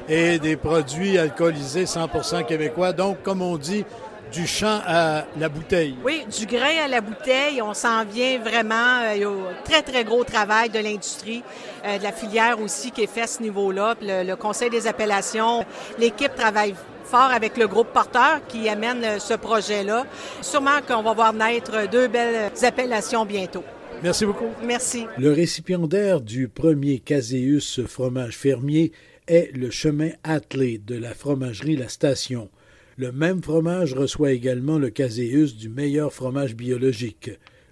et 0.08 0.38
des 0.38 0.56
produits 0.56 1.18
alcoolisés 1.18 1.84
100% 1.84 2.44
québécois. 2.44 2.92
Donc, 2.92 3.22
comme 3.22 3.42
on 3.42 3.56
dit, 3.56 3.84
du 4.32 4.46
champ 4.46 4.80
à 4.86 5.24
la 5.38 5.48
bouteille. 5.48 5.96
Oui, 6.04 6.24
du 6.36 6.46
grain 6.46 6.84
à 6.84 6.88
la 6.88 7.00
bouteille. 7.00 7.62
On 7.62 7.72
s'en 7.72 8.04
vient 8.04 8.38
vraiment 8.40 9.02
euh, 9.04 9.26
au 9.26 9.36
très, 9.64 9.82
très 9.82 10.02
gros 10.02 10.24
travail 10.24 10.70
de 10.70 10.78
l'industrie, 10.80 11.42
euh, 11.84 11.98
de 11.98 12.02
la 12.02 12.10
filière 12.10 12.60
aussi 12.60 12.90
qui 12.90 13.02
est 13.02 13.06
fait 13.06 13.22
à 13.22 13.26
ce 13.26 13.42
niveau-là. 13.42 13.94
Le, 14.02 14.24
le, 14.24 14.36
Conseil 14.36 14.70
des 14.70 14.88
appellations, 14.88 15.64
l'équipe 15.98 16.34
travaille 16.34 16.74
fort 17.04 17.30
avec 17.32 17.56
le 17.56 17.68
groupe 17.68 17.92
porteur 17.92 18.40
qui 18.48 18.68
amène 18.68 19.04
euh, 19.04 19.18
ce 19.20 19.34
projet-là. 19.34 20.04
Sûrement 20.42 20.80
qu'on 20.86 21.02
va 21.02 21.12
voir 21.12 21.32
naître 21.32 21.88
deux 21.88 22.08
belles 22.08 22.50
appellations 22.62 23.24
bientôt. 23.24 23.62
Merci 24.02 24.26
beaucoup. 24.26 24.50
Merci. 24.64 25.06
Le 25.16 25.32
récipiendaire 25.32 26.20
du 26.20 26.48
premier 26.48 26.98
Caséus 26.98 27.80
fromage 27.86 28.36
fermier 28.36 28.92
est 29.26 29.50
le 29.54 29.70
chemin 29.70 30.10
attelé 30.22 30.78
de 30.78 30.96
la 30.96 31.14
fromagerie 31.14 31.76
La 31.76 31.88
Station. 31.88 32.50
Le 32.96 33.10
même 33.10 33.42
fromage 33.42 33.94
reçoit 33.94 34.32
également 34.32 34.78
le 34.78 34.90
caséus 34.90 35.56
du 35.56 35.68
meilleur 35.68 36.12
fromage 36.12 36.54
biologique, 36.54 37.30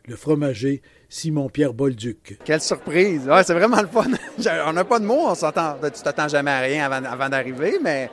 le 0.09 0.17
fromager 0.17 0.83
Simon-Pierre 1.09 1.75
Bolduc. 1.75 2.39
Quelle 2.45 2.61
surprise! 2.61 3.29
Ouais, 3.29 3.45
c'est 3.45 3.55
vraiment 3.55 3.81
le 3.81 3.89
fun. 3.89 4.11
on 4.67 4.73
n'a 4.73 4.85
pas 4.85 4.99
de 4.99 5.05
mots, 5.05 5.27
on 5.29 5.35
s'attend, 5.35 5.77
tu 5.83 6.03
t'attends 6.03 6.29
jamais 6.29 6.51
à 6.51 6.61
rien 6.61 6.91
avant, 6.91 7.29
d'arriver, 7.29 7.79
mais 7.83 8.11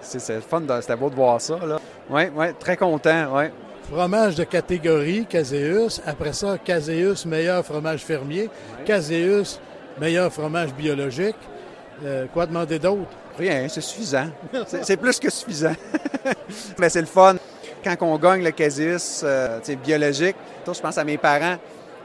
c'est, 0.00 0.34
le 0.34 0.40
fun, 0.40 0.62
c'était 0.80 0.96
beau 0.96 1.10
de 1.10 1.14
voir 1.14 1.40
ça. 1.40 1.58
Oui, 2.10 2.24
ouais, 2.36 2.52
très 2.52 2.76
content, 2.76 3.34
ouais. 3.34 3.50
Fromage 3.90 4.36
de 4.36 4.44
catégorie, 4.44 5.26
Caséus. 5.26 6.00
Après 6.06 6.32
ça, 6.32 6.56
Caséus, 6.58 7.26
meilleur 7.26 7.64
fromage 7.64 8.02
fermier. 8.02 8.48
Caséus, 8.86 9.60
meilleur 10.00 10.32
fromage 10.32 10.72
biologique. 10.74 11.36
Euh, 12.04 12.26
quoi 12.32 12.46
demander 12.46 12.78
d'autre? 12.78 13.10
Rien, 13.38 13.68
c'est 13.68 13.80
suffisant. 13.80 14.26
c'est 14.82 14.96
plus 14.96 15.18
que 15.18 15.30
suffisant. 15.30 15.74
Mais 16.78 16.88
c'est 16.88 17.00
le 17.00 17.06
fun. 17.06 17.36
Quand 17.82 17.96
on 18.00 18.18
gagne 18.18 18.42
le 18.42 18.50
casus 18.50 19.22
euh, 19.24 19.60
biologique, 19.84 20.36
je 20.66 20.80
pense 20.80 20.96
à 20.96 21.04
mes 21.04 21.18
parents, 21.18 21.56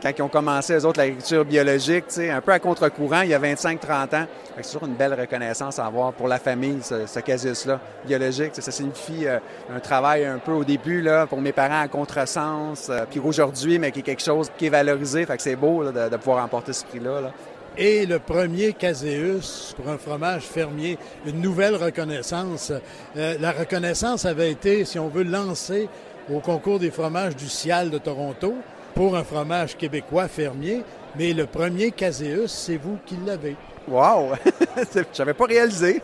quand 0.02 0.12
ils 0.17 0.21
ont 0.21 0.30
commencé, 0.30 0.73
eux 0.73 0.86
autres, 0.86 0.99
l'agriculture 0.99 1.43
biologique, 1.43 2.06
un 2.17 2.41
peu 2.41 2.54
à 2.54 2.60
contre-courant, 2.60 3.21
il 3.21 3.30
y 3.30 3.34
a 3.34 3.39
25-30 3.39 4.15
ans. 4.15 4.25
C'est 4.62 4.73
toujours 4.73 4.88
une 4.88 4.95
belle 4.95 5.13
reconnaissance 5.13 5.80
à 5.80 5.86
avoir 5.86 6.13
pour 6.13 6.28
la 6.28 6.39
famille, 6.39 6.80
ce, 6.82 7.19
casus-là, 7.19 7.80
biologique. 8.06 8.52
Ça 8.54 8.71
signifie 8.71 9.28
euh, 9.28 9.39
un 9.73 9.80
travail 9.80 10.25
un 10.25 10.38
peu 10.38 10.52
au 10.52 10.63
début, 10.63 11.02
là, 11.02 11.28
pour 11.28 11.41
mes 11.41 11.52
parents, 11.52 11.82
à 11.82 11.88
contresens, 11.88 12.91
puis 13.10 13.19
aujourd'hui, 13.19 13.80
mais 13.80 13.91
qui 13.91 13.99
est 13.99 14.04
quelque 14.04 14.23
chose 14.23 14.49
qui 14.58 14.67
est 14.67 14.69
valorisé. 14.69 15.25
Fait 15.25 15.38
que 15.38 15.43
c'est 15.43 15.56
beau 15.56 15.84
de, 15.84 16.17
pouvoir 16.17 16.43
emporter 16.43 16.73
ce 16.73 16.86
prix-là. 16.86 17.21
Là. 17.21 17.32
Et 17.79 18.05
le 18.05 18.19
premier 18.19 18.73
Caseus 18.73 19.73
pour 19.75 19.87
un 19.87 19.97
fromage 19.97 20.43
fermier, 20.43 20.97
une 21.25 21.39
nouvelle 21.39 21.75
reconnaissance. 21.75 22.73
Euh, 23.15 23.37
la 23.39 23.53
reconnaissance 23.53 24.25
avait 24.25 24.51
été, 24.51 24.83
si 24.83 24.99
on 24.99 25.07
veut, 25.07 25.23
lancée 25.23 25.87
au 26.31 26.41
concours 26.41 26.79
des 26.79 26.91
fromages 26.91 27.37
du 27.37 27.47
Cial 27.47 27.89
de 27.89 27.97
Toronto 27.97 28.53
pour 28.95 29.15
un 29.15 29.23
fromage 29.23 29.77
québécois 29.77 30.27
fermier, 30.27 30.83
mais 31.17 31.34
le 31.34 31.45
premier 31.45 31.91
Caseus, 31.91 32.48
c'est 32.48 32.78
vous 32.78 32.98
qui 33.06 33.15
l'avez. 33.26 33.56
Wow! 33.88 34.34
J'avais 35.13 35.34
pas 35.34 35.45
réalisé. 35.45 36.02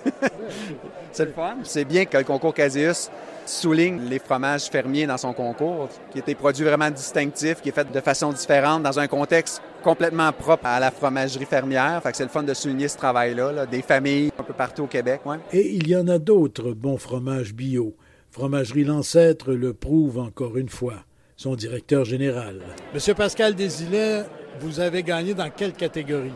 c'est 1.11 1.25
le 1.25 1.31
fun. 1.31 1.57
C'est 1.63 1.85
bien 1.85 2.05
que 2.05 2.17
le 2.17 2.23
concours 2.23 2.53
Caseus 2.53 3.09
souligne 3.45 4.01
les 4.09 4.19
fromages 4.19 4.65
fermiers 4.65 5.05
dans 5.05 5.17
son 5.17 5.33
concours, 5.33 5.89
qui 6.11 6.19
était 6.19 6.35
produit 6.35 6.65
vraiment 6.65 6.89
distinctif, 6.89 7.61
qui 7.61 7.69
est 7.69 7.71
fait 7.71 7.91
de 7.91 8.01
façon 8.01 8.31
différente 8.31 8.83
dans 8.83 8.99
un 8.99 9.07
contexte 9.07 9.61
complètement 9.83 10.31
propre 10.31 10.65
à 10.65 10.79
la 10.79 10.89
fromagerie 10.89 11.45
fermière. 11.45 12.01
Fait 12.01 12.11
que 12.11 12.17
c'est 12.17 12.23
le 12.23 12.29
fun 12.29 12.43
de 12.43 12.53
souligner 12.53 12.87
ce 12.87 12.97
travail-là, 12.97 13.65
des 13.67 13.81
familles 13.83 14.31
un 14.37 14.43
peu 14.43 14.53
partout 14.53 14.83
au 14.83 14.87
Québec. 14.87 15.21
Ouais. 15.25 15.37
Et 15.53 15.75
il 15.75 15.87
y 15.87 15.95
en 15.95 16.07
a 16.07 16.17
d'autres 16.17 16.71
bons 16.71 16.97
fromages 16.97 17.53
bio. 17.53 17.95
Fromagerie 18.31 18.83
L'Ancêtre 18.83 19.53
le 19.53 19.73
prouve 19.73 20.17
encore 20.19 20.57
une 20.57 20.69
fois. 20.69 20.95
Son 21.37 21.55
directeur 21.55 22.05
général. 22.05 22.61
Monsieur 22.93 23.13
Pascal 23.13 23.55
Desilets, 23.55 24.23
vous 24.59 24.79
avez 24.79 25.03
gagné 25.03 25.33
dans 25.33 25.49
quelle 25.49 25.73
catégorie? 25.73 26.33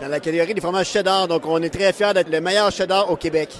Dans 0.00 0.08
la 0.08 0.20
catégorie 0.20 0.54
des 0.54 0.60
fromages 0.60 0.88
cheddar. 0.88 1.28
Donc, 1.28 1.46
on 1.46 1.62
est 1.62 1.70
très 1.70 1.92
fiers 1.92 2.12
d'être 2.14 2.30
le 2.30 2.40
meilleur 2.40 2.70
cheddar 2.70 3.10
au 3.10 3.16
Québec. 3.16 3.50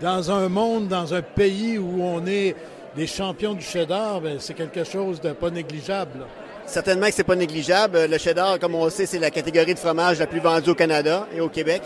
Dans 0.00 0.30
un 0.30 0.48
monde, 0.48 0.88
dans 0.88 1.14
un 1.14 1.22
pays 1.22 1.78
où 1.78 2.02
on 2.02 2.26
est 2.26 2.56
des 2.96 3.06
champions 3.06 3.54
du 3.54 3.62
cheddar, 3.62 4.20
ben, 4.20 4.36
c'est 4.40 4.54
quelque 4.54 4.84
chose 4.84 5.20
de 5.20 5.32
pas 5.32 5.50
négligeable. 5.50 6.26
Certainement 6.66 7.06
que 7.06 7.12
c'est 7.14 7.24
pas 7.24 7.36
négligeable. 7.36 8.06
Le 8.06 8.18
cheddar, 8.18 8.58
comme 8.58 8.74
on 8.74 8.86
le 8.86 8.90
sait, 8.90 9.06
c'est 9.06 9.18
la 9.18 9.30
catégorie 9.30 9.74
de 9.74 9.78
fromage 9.78 10.18
la 10.18 10.26
plus 10.26 10.40
vendue 10.40 10.70
au 10.70 10.74
Canada 10.74 11.28
et 11.34 11.40
au 11.40 11.48
Québec. 11.48 11.82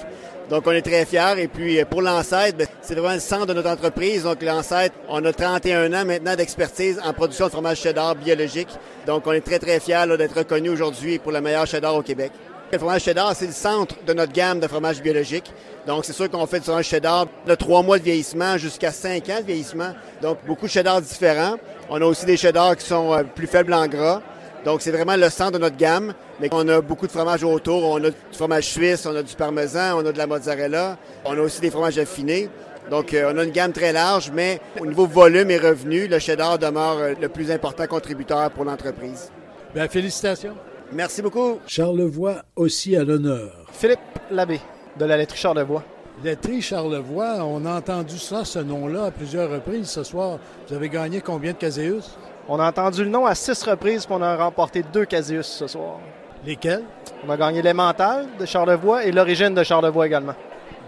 Donc, 0.50 0.66
on 0.66 0.70
est 0.70 0.82
très 0.82 1.04
fiers. 1.04 1.34
Et 1.38 1.48
puis, 1.48 1.84
pour 1.84 2.00
l'ancêtre, 2.00 2.56
ben, 2.56 2.66
c'est 2.80 2.94
vraiment 2.94 3.14
le 3.14 3.20
centre 3.20 3.46
de 3.46 3.52
notre 3.52 3.68
entreprise. 3.68 4.22
Donc, 4.22 4.40
l'ancêtre, 4.42 4.94
on 5.08 5.22
a 5.24 5.32
31 5.32 5.92
ans 5.92 6.04
maintenant 6.06 6.36
d'expertise 6.36 6.98
en 7.04 7.12
production 7.12 7.46
de 7.46 7.50
fromage 7.50 7.80
cheddar 7.80 8.14
biologique. 8.14 8.68
Donc, 9.06 9.26
on 9.26 9.32
est 9.32 9.40
très, 9.40 9.58
très 9.58 9.80
fiers 9.80 10.04
d'être 10.16 10.38
reconnu 10.38 10.70
aujourd'hui 10.70 11.18
pour 11.18 11.32
le 11.32 11.40
meilleur 11.40 11.66
cheddar 11.66 11.94
au 11.94 12.02
Québec. 12.02 12.32
Le 12.70 12.78
fromage 12.78 13.02
cheddar, 13.02 13.34
c'est 13.34 13.46
le 13.46 13.52
centre 13.52 13.96
de 14.06 14.12
notre 14.12 14.32
gamme 14.32 14.60
de 14.60 14.68
fromage 14.68 15.02
biologique. 15.02 15.52
Donc, 15.86 16.04
c'est 16.04 16.12
sûr 16.12 16.30
qu'on 16.30 16.46
fait 16.46 16.60
du 16.60 16.64
fromage 16.64 16.86
cheddar 16.86 17.26
de 17.46 17.54
trois 17.54 17.82
mois 17.82 17.98
de 17.98 18.04
vieillissement 18.04 18.56
jusqu'à 18.58 18.92
cinq 18.92 19.28
ans 19.28 19.40
de 19.40 19.46
vieillissement. 19.46 19.92
Donc, 20.22 20.38
beaucoup 20.46 20.66
de 20.66 20.70
cheddar 20.70 21.02
différents. 21.02 21.56
On 21.90 22.00
a 22.00 22.04
aussi 22.04 22.26
des 22.26 22.36
cheddars 22.36 22.76
qui 22.76 22.86
sont 22.86 23.12
euh, 23.12 23.22
plus 23.22 23.46
faibles 23.46 23.74
en 23.74 23.86
gras. 23.86 24.22
Donc, 24.68 24.82
c'est 24.82 24.90
vraiment 24.90 25.16
le 25.16 25.30
centre 25.30 25.52
de 25.52 25.58
notre 25.58 25.78
gamme. 25.78 26.12
Mais 26.40 26.50
on 26.52 26.68
a 26.68 26.82
beaucoup 26.82 27.06
de 27.06 27.10
fromages 27.10 27.42
autour. 27.42 27.84
On 27.84 28.04
a 28.04 28.10
du 28.10 28.16
fromage 28.32 28.64
suisse, 28.64 29.06
on 29.06 29.16
a 29.16 29.22
du 29.22 29.34
parmesan, 29.34 29.96
on 29.96 30.04
a 30.04 30.12
de 30.12 30.18
la 30.18 30.26
mozzarella. 30.26 30.98
On 31.24 31.32
a 31.38 31.40
aussi 31.40 31.62
des 31.62 31.70
fromages 31.70 31.96
affinés. 31.96 32.50
Donc, 32.90 33.14
euh, 33.14 33.32
on 33.32 33.38
a 33.38 33.44
une 33.44 33.50
gamme 33.50 33.72
très 33.72 33.94
large, 33.94 34.30
mais 34.30 34.60
au 34.78 34.84
niveau 34.84 35.06
volume 35.06 35.50
et 35.50 35.56
revenu, 35.56 36.06
le 36.06 36.18
cheddar 36.18 36.58
demeure 36.58 36.98
euh, 36.98 37.14
le 37.18 37.30
plus 37.30 37.50
important 37.50 37.86
contributeur 37.86 38.50
pour 38.50 38.66
l'entreprise. 38.66 39.30
Bien, 39.74 39.88
félicitations. 39.88 40.54
Merci 40.92 41.22
beaucoup. 41.22 41.60
Charlevoix 41.66 42.42
aussi 42.54 42.94
à 42.94 43.04
l'honneur. 43.04 43.50
Philippe 43.72 44.00
Labbé, 44.30 44.60
de 44.98 45.04
la 45.06 45.16
laiterie 45.16 45.38
Charlevoix. 45.38 45.82
Laiterie 46.22 46.60
Charlevoix, 46.60 47.36
on 47.42 47.64
a 47.64 47.78
entendu 47.78 48.18
ça, 48.18 48.44
ce 48.44 48.58
nom-là, 48.58 49.04
à 49.04 49.10
plusieurs 49.12 49.50
reprises 49.50 49.88
ce 49.88 50.02
soir. 50.02 50.38
Vous 50.68 50.74
avez 50.74 50.90
gagné 50.90 51.22
combien 51.22 51.52
de 51.52 51.56
Caséus? 51.56 52.18
On 52.50 52.58
a 52.58 52.66
entendu 52.66 53.04
le 53.04 53.10
nom 53.10 53.26
à 53.26 53.34
six 53.34 53.62
reprises, 53.62 54.06
puis 54.06 54.14
on 54.18 54.22
a 54.22 54.34
remporté 54.34 54.82
deux 54.82 55.04
Caséus 55.04 55.46
ce 55.46 55.66
soir. 55.66 55.98
Lesquels? 56.46 56.82
On 57.26 57.30
a 57.30 57.36
gagné 57.36 57.60
l'Emmental 57.60 58.26
de 58.40 58.46
Charlevoix 58.46 59.04
et 59.04 59.12
l'Origine 59.12 59.52
de 59.52 59.62
Charlevoix 59.62 60.06
également. 60.06 60.32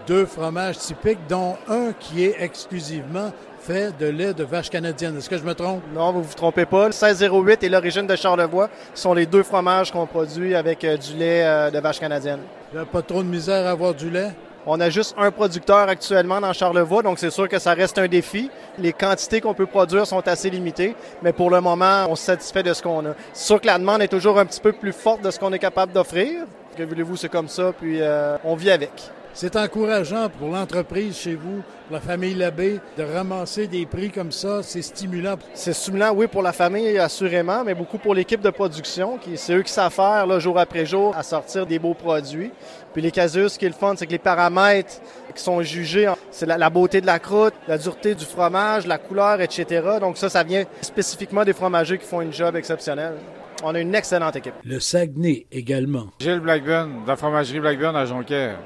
Deux 0.07 0.25
fromages 0.25 0.79
typiques, 0.79 1.18
dont 1.29 1.57
un 1.68 1.92
qui 1.92 2.25
est 2.25 2.37
exclusivement 2.40 3.31
fait 3.59 3.94
de 3.99 4.07
lait 4.07 4.33
de 4.33 4.42
vache 4.42 4.70
canadienne. 4.70 5.18
Est-ce 5.18 5.29
que 5.29 5.37
je 5.37 5.44
me 5.44 5.55
trompe? 5.55 5.83
Non, 5.94 6.12
vous 6.12 6.23
vous 6.23 6.35
trompez 6.35 6.64
pas. 6.64 6.85
Le 6.85 6.94
1608 6.94 7.62
et 7.62 7.68
l'origine 7.68 8.07
de 8.07 8.16
Charlevoix 8.16 8.70
sont 8.94 9.12
les 9.12 9.27
deux 9.27 9.42
fromages 9.42 9.92
qu'on 9.92 10.07
produit 10.07 10.55
avec 10.55 10.83
euh, 10.85 10.96
du 10.96 11.14
lait 11.14 11.44
euh, 11.44 11.70
de 11.70 11.79
vache 11.79 12.01
canadienne. 12.01 12.40
Il 12.73 12.77
n'y 12.77 12.83
a 12.83 12.87
pas 12.87 13.03
trop 13.03 13.23
de 13.23 13.29
misère 13.29 13.66
à 13.66 13.73
avoir 13.73 13.92
du 13.92 14.09
lait? 14.09 14.31
On 14.66 14.79
a 14.79 14.90
juste 14.90 15.14
un 15.16 15.31
producteur 15.31 15.88
actuellement 15.88 16.40
dans 16.40 16.53
Charlevoix, 16.53 17.03
donc 17.03 17.18
c'est 17.18 17.31
sûr 17.31 17.49
que 17.49 17.59
ça 17.59 17.73
reste 17.73 17.96
un 17.99 18.09
défi. 18.09 18.51
Les 18.79 18.92
quantités 18.92 19.40
qu'on 19.40 19.55
peut 19.55 19.66
produire 19.66 20.07
sont 20.07 20.27
assez 20.29 20.51
limitées, 20.51 20.94
mais 21.23 21.33
pour 21.33 21.51
le 21.51 21.62
moment, 21.62 22.07
on 22.11 22.14
se 22.14 22.25
satisfait 22.25 22.62
de 22.62 22.75
ce 22.75 22.83
qu'on 22.83 23.07
a. 23.07 23.14
C'est 23.33 23.46
sûr 23.46 23.61
que 23.61 23.66
la 23.66 23.79
demande 23.79 24.03
est 24.03 24.09
toujours 24.09 24.38
un 24.38 24.44
petit 24.44 24.61
peu 24.61 24.73
plus 24.73 24.92
forte 24.92 25.23
de 25.23 25.31
ce 25.31 25.38
qu'on 25.38 25.53
est 25.53 25.59
capable 25.59 25.92
d'offrir. 25.92 26.44
Que 26.77 26.83
voulez-vous, 26.83 27.16
c'est 27.16 27.31
comme 27.31 27.49
ça, 27.49 27.73
puis 27.73 27.99
euh, 28.01 28.37
on 28.44 28.55
vit 28.55 28.70
avec. 28.70 29.11
C'est 29.33 29.57
encourageant 29.57 30.29
pour 30.29 30.49
l'entreprise 30.49 31.16
chez 31.16 31.35
vous, 31.35 31.62
pour 31.87 31.95
la 31.95 32.01
famille 32.01 32.35
Labbé, 32.35 32.81
de 32.99 33.03
ramasser 33.03 33.69
des 33.69 33.87
prix 33.87 34.11
comme 34.11 34.33
ça. 34.33 34.62
C'est 34.62 34.83
stimulant. 34.83 35.37
C'est 35.55 35.73
stimulant, 35.73 36.12
oui, 36.12 36.27
pour 36.27 36.43
la 36.43 36.53
famille, 36.53 36.99
assurément, 36.99 37.62
mais 37.64 37.75
beaucoup 37.75 37.99
pour 37.99 38.14
l'équipe 38.14 38.40
de 38.40 38.51
production. 38.51 39.19
qui 39.19 39.37
C'est 39.37 39.55
eux 39.55 39.62
qui 39.62 39.73
savent 39.73 39.93
faire, 39.93 40.27
là, 40.27 40.38
jour 40.40 40.59
après 40.59 40.85
jour, 40.85 41.16
à 41.16 41.23
sortir 41.23 41.64
des 41.64 41.79
beaux 41.79 41.95
produits. 41.95 42.51
Puis 42.93 43.03
les 43.03 43.12
casus, 43.12 43.53
ce 43.53 43.59
qui 43.59 43.66
est 43.66 43.69
le 43.69 43.75
fun, 43.75 43.95
c'est 43.97 44.07
que 44.07 44.12
les 44.12 44.19
paramètres 44.19 45.01
qui 45.35 45.43
sont 45.43 45.62
jugés, 45.62 46.12
c'est 46.33 46.47
la, 46.47 46.59
la, 46.59 46.69
beauté 46.69 47.01
de 47.01 47.07
la 47.07 47.21
croûte, 47.21 47.55
la 47.69 47.79
dureté 47.79 48.16
du 48.16 48.25
fromage, 48.25 48.87
la 48.87 48.99
couleur, 48.99 49.40
etc. 49.40 49.99
Donc 50.01 50.19
ça, 50.19 50.29
ça 50.29 50.43
vient 50.43 50.64
spécifiquement 50.81 51.45
des 51.45 51.53
fromagers 51.53 51.99
qui 51.99 52.07
font 52.07 52.21
une 52.21 52.33
job 52.33 52.57
exceptionnelle. 52.57 53.14
On 53.62 53.75
a 53.75 53.81
une 53.81 53.95
excellente 53.95 54.35
équipe. 54.37 54.55
Le 54.64 54.81
Saguenay 54.81 55.47
également. 55.53 56.07
Gilles 56.19 56.40
Blackburn, 56.40 57.05
de 57.05 57.09
la 57.09 57.16
fromagerie 57.16 57.61
Blackburn 57.61 57.95
à 57.95 58.07
Jonquière. 58.07 58.59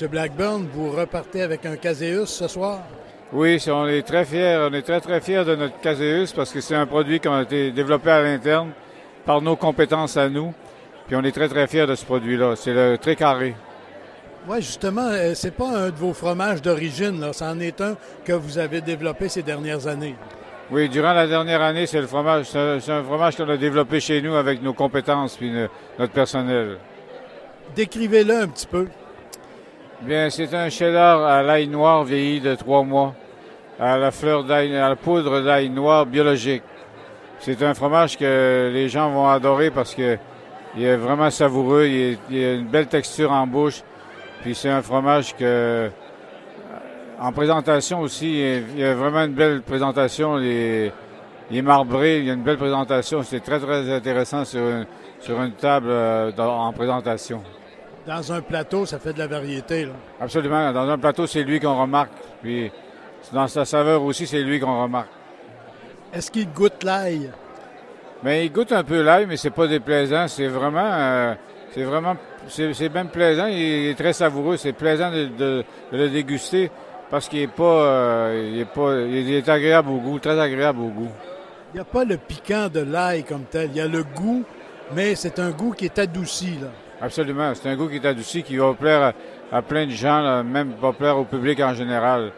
M. 0.00 0.08
Blackburn, 0.08 0.68
vous 0.72 0.90
repartez 0.90 1.42
avec 1.42 1.66
un 1.66 1.76
Caséus 1.76 2.28
ce 2.28 2.46
soir? 2.46 2.82
Oui, 3.32 3.62
on 3.68 3.86
est 3.88 4.02
très 4.02 4.24
fiers. 4.24 4.56
On 4.70 4.72
est 4.72 4.82
très, 4.82 5.00
très 5.00 5.20
fiers 5.20 5.44
de 5.44 5.56
notre 5.56 5.80
Caséus 5.80 6.32
parce 6.32 6.52
que 6.52 6.60
c'est 6.60 6.74
un 6.74 6.86
produit 6.86 7.18
qui 7.18 7.26
a 7.26 7.42
été 7.42 7.72
développé 7.72 8.10
à 8.10 8.22
l'interne 8.22 8.70
par 9.26 9.42
nos 9.42 9.56
compétences 9.56 10.16
à 10.16 10.28
nous. 10.28 10.54
Puis 11.06 11.16
on 11.16 11.24
est 11.24 11.32
très, 11.32 11.48
très 11.48 11.66
fiers 11.66 11.86
de 11.86 11.94
ce 11.94 12.04
produit-là. 12.04 12.54
C'est 12.54 12.74
le 12.74 12.96
très 12.96 13.16
carré. 13.16 13.56
Oui, 14.48 14.58
justement, 14.58 15.10
c'est 15.34 15.54
pas 15.54 15.68
un 15.68 15.90
de 15.90 15.96
vos 15.96 16.12
fromages 16.12 16.62
d'origine, 16.62 17.20
là. 17.20 17.32
C'en 17.32 17.58
est 17.58 17.80
un 17.80 17.96
que 18.24 18.32
vous 18.32 18.58
avez 18.58 18.80
développé 18.80 19.28
ces 19.28 19.42
dernières 19.42 19.86
années. 19.88 20.14
Oui, 20.70 20.88
durant 20.88 21.12
la 21.12 21.26
dernière 21.26 21.62
année, 21.62 21.86
c'est 21.86 22.00
le 22.00 22.06
fromage, 22.06 22.46
c'est 22.46 22.90
un 22.92 23.02
fromage 23.02 23.36
qu'on 23.36 23.48
a 23.48 23.56
développé 23.56 24.00
chez 24.00 24.22
nous 24.22 24.34
avec 24.34 24.62
nos 24.62 24.74
compétences 24.74 25.36
puis 25.36 25.50
notre 25.98 26.12
personnel. 26.12 26.78
Décrivez-le 27.74 28.42
un 28.42 28.48
petit 28.48 28.66
peu. 28.66 28.86
Bien, 30.00 30.30
c'est 30.30 30.54
un 30.54 30.68
cheddar 30.68 31.24
à 31.24 31.42
l'ail 31.42 31.66
noir 31.66 32.04
vieilli 32.04 32.40
de 32.40 32.54
trois 32.54 32.84
mois, 32.84 33.14
à 33.80 33.98
la 33.98 34.12
fleur 34.12 34.44
d'ail, 34.44 34.76
à 34.76 34.90
la 34.90 34.94
poudre 34.94 35.40
d'ail 35.40 35.70
noir 35.70 36.06
biologique. 36.06 36.62
C'est 37.40 37.60
un 37.64 37.74
fromage 37.74 38.16
que 38.16 38.70
les 38.72 38.88
gens 38.88 39.10
vont 39.10 39.28
adorer 39.28 39.72
parce 39.72 39.96
que 39.96 40.16
il 40.76 40.84
est 40.84 40.96
vraiment 40.96 41.30
savoureux, 41.30 41.86
il, 41.86 42.44
a 42.44 42.54
une 42.54 42.68
belle 42.68 42.86
texture 42.86 43.32
en 43.32 43.44
bouche. 43.48 43.82
Puis 44.42 44.54
c'est 44.54 44.68
un 44.68 44.82
fromage 44.82 45.34
que, 45.34 45.90
en 47.20 47.32
présentation 47.32 48.00
aussi, 48.00 48.38
il 48.38 48.78
y 48.78 48.84
a 48.84 48.94
vraiment 48.94 49.24
une 49.24 49.34
belle 49.34 49.62
présentation. 49.62 50.38
Il 50.38 50.46
est, 50.46 50.92
il 51.50 51.64
marbré, 51.64 52.18
il 52.18 52.26
y 52.26 52.30
a 52.30 52.34
une 52.34 52.44
belle 52.44 52.58
présentation. 52.58 53.24
C'est 53.24 53.40
très, 53.40 53.58
très 53.58 53.92
intéressant 53.92 54.44
sur 54.44 54.60
une, 54.60 54.86
sur 55.18 55.42
une 55.42 55.52
table 55.52 55.88
euh, 55.90 56.30
en 56.38 56.72
présentation. 56.72 57.42
Dans 58.08 58.32
un 58.32 58.40
plateau, 58.40 58.86
ça 58.86 58.98
fait 58.98 59.12
de 59.12 59.18
la 59.18 59.26
variété. 59.26 59.84
Là. 59.84 59.92
Absolument. 60.18 60.72
Dans 60.72 60.88
un 60.88 60.96
plateau, 60.96 61.26
c'est 61.26 61.42
lui 61.42 61.60
qu'on 61.60 61.78
remarque. 61.78 62.10
Puis 62.40 62.72
dans 63.34 63.46
sa 63.48 63.66
saveur 63.66 64.02
aussi, 64.02 64.26
c'est 64.26 64.40
lui 64.40 64.58
qu'on 64.58 64.82
remarque. 64.82 65.10
Est-ce 66.14 66.30
qu'il 66.30 66.50
goûte 66.50 66.82
l'ail? 66.84 67.30
Mais 68.22 68.46
il 68.46 68.50
goûte 68.50 68.72
un 68.72 68.82
peu 68.82 69.02
l'ail, 69.02 69.26
mais 69.26 69.36
c'est 69.36 69.50
pas 69.50 69.66
déplaisant. 69.66 70.26
C'est 70.26 70.46
vraiment, 70.46 70.90
euh, 70.90 71.34
c'est 71.74 71.82
vraiment, 71.82 72.16
c'est 72.48 72.88
même 72.88 73.08
plaisant. 73.08 73.46
Il 73.46 73.90
est 73.90 73.98
très 73.98 74.14
savoureux. 74.14 74.56
C'est 74.56 74.72
plaisant 74.72 75.10
de, 75.10 75.26
de, 75.26 75.64
de, 75.92 75.96
le 75.98 76.08
déguster 76.08 76.70
parce 77.10 77.28
qu'il 77.28 77.40
est 77.40 77.46
pas, 77.46 77.62
euh, 77.62 78.50
il 78.54 78.60
est 78.60 78.64
pas, 78.64 79.00
il 79.00 79.34
est 79.34 79.46
agréable 79.50 79.90
au 79.90 79.98
goût, 79.98 80.18
très 80.18 80.40
agréable 80.40 80.80
au 80.80 80.88
goût. 80.88 81.10
Il 81.74 81.76
n'y 81.76 81.80
a 81.80 81.84
pas 81.84 82.06
le 82.06 82.16
piquant 82.16 82.68
de 82.72 82.80
l'ail 82.80 83.24
comme 83.24 83.44
tel. 83.44 83.68
Il 83.70 83.76
y 83.76 83.82
a 83.82 83.86
le 83.86 84.02
goût, 84.02 84.44
mais 84.94 85.14
c'est 85.14 85.38
un 85.38 85.50
goût 85.50 85.72
qui 85.72 85.84
est 85.84 85.98
adouci 85.98 86.56
là. 86.58 86.68
Absolument. 87.00 87.52
C'est 87.54 87.68
un 87.68 87.76
goût 87.76 87.88
qui 87.88 87.96
est 87.96 88.06
adouci, 88.06 88.42
qui 88.42 88.56
va 88.56 88.74
plaire 88.74 89.14
à, 89.52 89.56
à 89.58 89.62
plein 89.62 89.86
de 89.86 89.92
gens, 89.92 90.20
là, 90.20 90.42
même 90.42 90.74
va 90.80 90.92
plaire 90.92 91.16
au 91.18 91.24
public 91.24 91.60
en 91.60 91.74
général. 91.74 92.32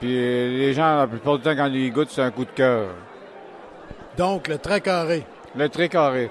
Puis 0.00 0.08
les 0.08 0.72
gens, 0.72 0.96
la 0.96 1.06
plupart 1.06 1.36
du 1.36 1.44
temps, 1.44 1.54
quand 1.54 1.66
ils 1.66 1.92
goûtent, 1.92 2.10
c'est 2.10 2.22
un 2.22 2.30
coup 2.30 2.44
de 2.44 2.50
cœur. 2.50 2.88
Donc, 4.16 4.48
le 4.48 4.58
très 4.58 4.80
carré. 4.80 5.24
Le 5.56 5.68
très 5.68 5.88
carré. 5.88 6.30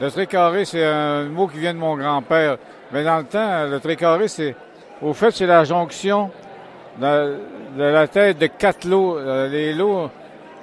Le 0.00 0.10
très 0.10 0.26
carré, 0.26 0.64
c'est 0.64 0.84
un 0.84 1.24
mot 1.24 1.46
qui 1.46 1.58
vient 1.58 1.74
de 1.74 1.78
mon 1.78 1.96
grand-père. 1.96 2.56
Mais 2.92 3.04
dans 3.04 3.18
le 3.18 3.24
temps, 3.24 3.66
le 3.66 3.78
très 3.80 3.96
carré, 3.96 4.28
c'est. 4.28 4.56
Au 5.02 5.12
fait, 5.12 5.30
c'est 5.30 5.46
la 5.46 5.64
jonction 5.64 6.30
de, 6.98 7.36
de, 7.76 7.82
la 7.82 8.08
tête 8.08 8.38
de 8.38 8.46
quatre 8.46 8.84
lots. 8.84 9.18
Les 9.48 9.72
lots, 9.72 10.10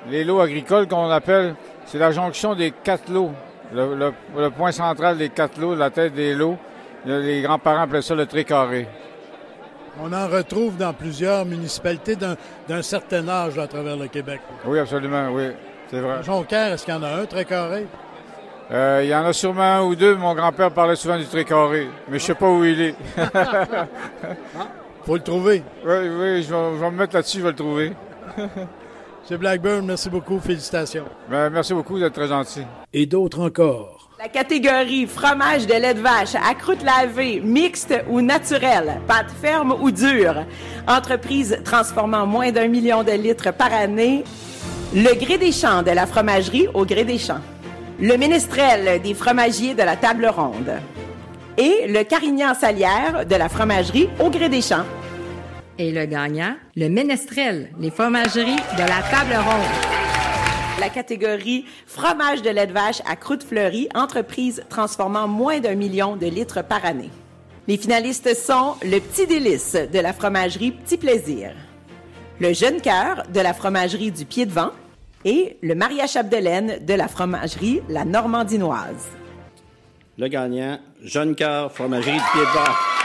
les 0.10 0.23
lots 0.23 0.41
agricoles 0.41 0.88
qu'on 0.88 1.10
appelle, 1.10 1.56
c'est 1.86 1.97
la 1.97 2.12
jonction 2.12 2.53
des 2.53 2.71
quatre 2.71 3.10
lots. 3.12 3.32
Le, 3.73 3.95
le, 3.95 4.13
le, 4.38 4.49
point 4.49 4.71
central 4.71 5.17
des 5.17 5.30
quatre 5.30 5.60
lots, 5.60 5.75
la 5.75 5.89
tête 5.89 6.13
des 6.13 6.34
lots. 6.34 6.58
Les 7.06 7.41
grands-parents 7.41 7.82
appelaient 7.82 8.01
ça 8.01 8.15
le 8.15 8.25
tricarré. 8.25 8.88
On 10.01 10.12
en 10.13 10.27
retrouve 10.27 10.77
dans 10.77 10.93
plusieurs 10.93 11.45
municipalités 11.45 12.15
d'un 12.15 12.82
certain 12.82 13.27
âge 13.27 13.58
à 13.58 13.67
travers 13.67 13.97
le 13.97 14.08
Québec. 14.08 14.41
Oui, 14.65 14.80
absolument, 14.80 15.30
oui. 15.32 15.49
C'est 15.89 15.99
vrai. 15.99 16.21
Jonquière, 16.23 16.73
est-ce 16.73 16.86
qu'il 16.86 16.93
y 16.93 16.97
en 16.97 17.03
a 17.03 17.21
un 17.21 17.25
très 17.25 17.45
carré? 17.45 17.88
Euh, 18.69 19.01
il 19.03 19.10
y 19.10 19.15
en 19.15 19.25
a 19.25 19.32
sûrement 19.32 19.62
un 19.62 19.82
ou 19.84 19.95
deux. 19.95 20.15
Mon 20.15 20.36
grand-père 20.36 20.71
parlait 20.71 20.97
souvent 20.97 21.17
du 21.17 21.25
tricarré, 21.25 21.88
mais 22.10 22.19
je 22.19 22.25
sais 22.25 22.36
pas 22.36 22.49
où 22.49 22.63
il 22.65 22.82
est. 22.82 22.95
Faut 25.06 25.15
le 25.15 25.23
trouver. 25.23 25.63
Oui, 25.86 25.95
oui, 25.95 26.43
je 26.43 26.53
vais, 26.53 26.75
je 26.75 26.80
vais 26.82 26.91
me 26.91 26.97
mettre 26.97 27.15
là-dessus, 27.15 27.38
je 27.38 27.43
vais 27.43 27.51
le 27.51 27.56
trouver. 27.56 27.93
M. 29.29 29.37
Blackburn, 29.37 29.85
merci 29.85 30.09
beaucoup. 30.09 30.39
Félicitations. 30.39 31.05
Ben, 31.29 31.49
merci 31.49 31.73
beaucoup 31.73 31.99
d'être 31.99 32.13
très 32.13 32.27
gentil. 32.27 32.61
Et 32.93 33.05
d'autres 33.05 33.41
encore. 33.41 34.09
La 34.19 34.29
catégorie 34.29 35.05
fromage 35.05 35.67
de 35.67 35.73
lait 35.73 35.93
de 35.93 35.99
vache 35.99 36.35
à 36.35 36.55
croûte 36.55 36.83
lavée, 36.83 37.39
mixte 37.41 37.93
ou 38.09 38.21
naturelle, 38.21 38.99
pâte 39.05 39.31
ferme 39.41 39.75
ou 39.79 39.91
dure. 39.91 40.45
Entreprise 40.87 41.59
transformant 41.63 42.25
moins 42.25 42.51
d'un 42.51 42.67
million 42.67 43.03
de 43.03 43.11
litres 43.11 43.53
par 43.53 43.73
année. 43.73 44.23
Le 44.95 45.13
gré 45.13 45.37
des 45.37 45.51
champs 45.51 45.83
de 45.83 45.91
la 45.91 46.07
fromagerie 46.07 46.67
au 46.73 46.85
gré 46.85 47.03
des 47.03 47.17
champs. 47.17 47.41
Le 47.99 48.17
ménestrel 48.17 49.01
des 49.01 49.13
fromagiers 49.13 49.75
de 49.75 49.83
la 49.83 49.97
table 49.97 50.25
ronde. 50.27 50.71
Et 51.57 51.87
le 51.87 52.03
carignan 52.03 52.53
salière 52.53 53.25
de 53.25 53.35
la 53.35 53.49
fromagerie 53.49 54.09
au 54.19 54.29
gré 54.29 54.47
des 54.47 54.61
champs. 54.61 54.85
Et 55.79 55.91
le 55.91 56.05
gagnant, 56.05 56.55
le 56.75 56.89
ménestrel, 56.89 57.69
les 57.79 57.91
fromageries 57.91 58.55
de 58.55 58.79
la 58.79 59.01
table 59.09 59.35
ronde 59.35 59.97
la 60.79 60.89
catégorie 60.89 61.65
fromage 61.85 62.41
de 62.41 62.49
lait 62.49 62.67
de 62.67 62.73
vache 62.73 63.01
à 63.05 63.15
croûte 63.15 63.43
fleurie, 63.43 63.89
entreprise 63.95 64.63
transformant 64.69 65.27
moins 65.27 65.59
d'un 65.59 65.75
million 65.75 66.15
de 66.15 66.27
litres 66.27 66.63
par 66.63 66.85
année. 66.85 67.09
Les 67.67 67.77
finalistes 67.77 68.35
sont 68.35 68.75
le 68.83 68.99
Petit 68.99 69.27
Délice 69.27 69.75
de 69.91 69.99
la 69.99 70.13
fromagerie 70.13 70.71
Petit 70.71 70.97
Plaisir, 70.97 71.51
le 72.39 72.53
Jeune 72.53 72.79
Cœur 72.81 73.23
de 73.33 73.39
la 73.39 73.53
fromagerie 73.53 74.11
du 74.11 74.25
Pied 74.25 74.45
de 74.45 74.51
Vent 74.51 74.71
et 75.25 75.57
le 75.61 75.75
Maria 75.75 76.07
Chapdelaine 76.07 76.85
de 76.85 76.93
la 76.93 77.07
fromagerie 77.07 77.81
La 77.89 78.05
Normandinoise. 78.05 79.09
Le 80.17 80.27
gagnant, 80.27 80.79
Jeune 81.03 81.35
Cœur, 81.35 81.71
fromagerie 81.71 82.13
du 82.13 82.17
Pied 82.33 82.41
de 82.41 82.45
Vent. 82.45 82.96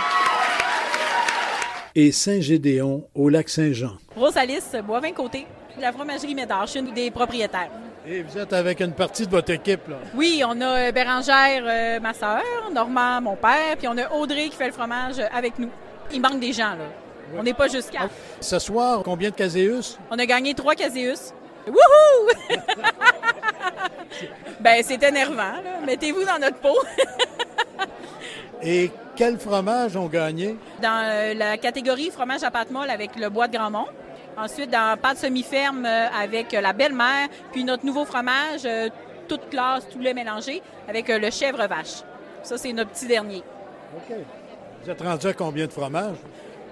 Et 1.94 2.12
Saint-Gédéon 2.12 3.04
au 3.14 3.28
lac 3.28 3.48
Saint-Jean. 3.48 3.92
Rosalis, 4.16 4.62
Boivin-Côté 4.86 5.46
la 5.80 5.92
fromagerie 5.92 6.34
Médard. 6.34 6.66
Je 6.66 6.72
suis 6.72 6.80
une 6.80 6.92
des 6.92 7.10
propriétaires. 7.10 7.70
Et 8.06 8.22
vous 8.22 8.36
êtes 8.36 8.52
avec 8.52 8.80
une 8.80 8.92
partie 8.92 9.26
de 9.26 9.30
votre 9.30 9.50
équipe, 9.50 9.88
là? 9.88 9.96
Oui, 10.14 10.42
on 10.46 10.60
a 10.60 10.88
euh, 10.88 10.92
Bérangère, 10.92 11.62
euh, 11.64 12.00
ma 12.00 12.12
soeur, 12.12 12.42
Normand, 12.72 13.20
mon 13.20 13.36
père, 13.36 13.76
puis 13.78 13.86
on 13.86 13.96
a 13.96 14.10
Audrey 14.10 14.48
qui 14.48 14.56
fait 14.56 14.66
le 14.66 14.72
fromage 14.72 15.20
avec 15.32 15.58
nous. 15.58 15.70
Il 16.12 16.20
manque 16.20 16.40
des 16.40 16.52
gens, 16.52 16.72
là. 16.72 16.86
On 17.36 17.42
n'est 17.42 17.54
pas 17.54 17.68
jusqu'à. 17.68 18.08
Ce 18.40 18.58
soir, 18.58 19.02
combien 19.04 19.30
de 19.30 19.34
caséus? 19.34 19.98
On 20.10 20.18
a 20.18 20.26
gagné 20.26 20.52
trois 20.52 20.74
caséus. 20.74 21.32
Wouhou! 21.66 22.50
ben, 24.60 24.82
c'est 24.82 25.02
énervant, 25.02 25.36
là. 25.36 25.80
Mettez-vous 25.86 26.24
dans 26.24 26.38
notre 26.40 26.58
peau. 26.58 26.76
Et 28.64 28.90
quel 29.16 29.38
fromage 29.38 29.96
ont 29.96 30.06
gagné? 30.06 30.56
Dans 30.80 31.02
euh, 31.04 31.34
la 31.34 31.56
catégorie 31.58 32.10
fromage 32.10 32.44
à 32.44 32.50
pâte 32.50 32.70
molle 32.70 32.90
avec 32.90 33.16
le 33.16 33.28
bois 33.28 33.48
de 33.48 33.56
Grandmont. 33.56 33.86
Ensuite, 34.36 34.70
dans 34.70 34.96
pâte 35.00 35.18
semi-ferme 35.18 35.84
euh, 35.84 36.06
avec 36.08 36.52
la 36.52 36.72
belle-mère, 36.72 37.28
puis 37.50 37.64
notre 37.64 37.84
nouveau 37.84 38.04
fromage, 38.04 38.62
euh, 38.64 38.88
toute 39.28 39.50
classe, 39.50 39.88
tout 39.90 39.98
lait 39.98 40.14
mélangé, 40.14 40.62
avec 40.88 41.08
le 41.08 41.30
chèvre-vache. 41.30 42.02
Ça, 42.42 42.56
c'est 42.56 42.72
notre 42.72 42.90
petit 42.90 43.06
dernier. 43.06 43.42
OK. 43.96 44.16
Vous 44.82 44.90
êtes 44.90 45.02
rendu 45.02 45.26
à 45.26 45.32
combien 45.32 45.66
de 45.66 45.72
fromages? 45.72 46.16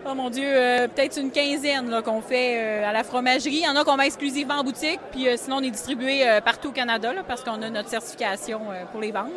Oh 0.08 0.14
mon 0.14 0.30
Dieu, 0.30 0.46
peut-être 0.94 1.20
une 1.20 1.30
quinzaine 1.30 2.00
qu'on 2.02 2.22
fait 2.22 2.82
à 2.82 2.90
la 2.90 3.04
fromagerie. 3.04 3.56
Il 3.56 3.64
y 3.64 3.68
en 3.68 3.76
a 3.76 3.84
qu'on 3.84 3.98
met 3.98 4.06
exclusivement 4.06 4.54
en 4.54 4.64
boutique, 4.64 4.98
puis 5.12 5.26
sinon 5.36 5.56
on 5.56 5.62
est 5.62 5.70
distribué 5.70 6.24
partout 6.42 6.70
au 6.70 6.72
Canada 6.72 7.12
parce 7.28 7.44
qu'on 7.44 7.60
a 7.60 7.68
notre 7.68 7.90
certification 7.90 8.60
pour 8.90 9.02
les 9.02 9.12
vendre. 9.12 9.30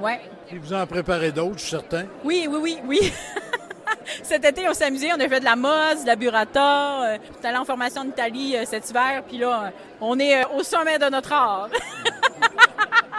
Ouais. 0.00 0.20
Et 0.50 0.58
vous 0.58 0.72
en 0.72 0.86
préparez 0.86 1.30
d'autres, 1.30 1.58
je 1.58 1.60
suis 1.60 1.70
certain? 1.70 2.04
Oui, 2.24 2.48
oui, 2.48 2.58
oui, 2.60 2.78
oui. 2.86 3.12
cet 4.22 4.44
été, 4.44 4.68
on 4.68 4.74
s'est 4.74 4.84
amusé. 4.84 5.10
On 5.12 5.20
a 5.20 5.28
fait 5.28 5.40
de 5.40 5.44
la 5.44 5.56
mousse, 5.56 6.02
de 6.02 6.06
la 6.06 6.16
burrata. 6.16 7.02
Euh, 7.04 7.18
on 7.38 7.42
est 7.42 7.48
allé 7.48 7.58
en 7.58 7.64
formation 7.64 8.02
en 8.02 8.06
Italie 8.06 8.56
euh, 8.56 8.64
cet 8.64 8.88
hiver. 8.90 9.22
Puis 9.26 9.38
là, 9.38 9.64
euh, 9.64 9.70
on 10.00 10.18
est 10.18 10.44
au 10.46 10.62
sommet 10.62 10.98
de 10.98 11.06
notre 11.06 11.32
art. 11.32 11.68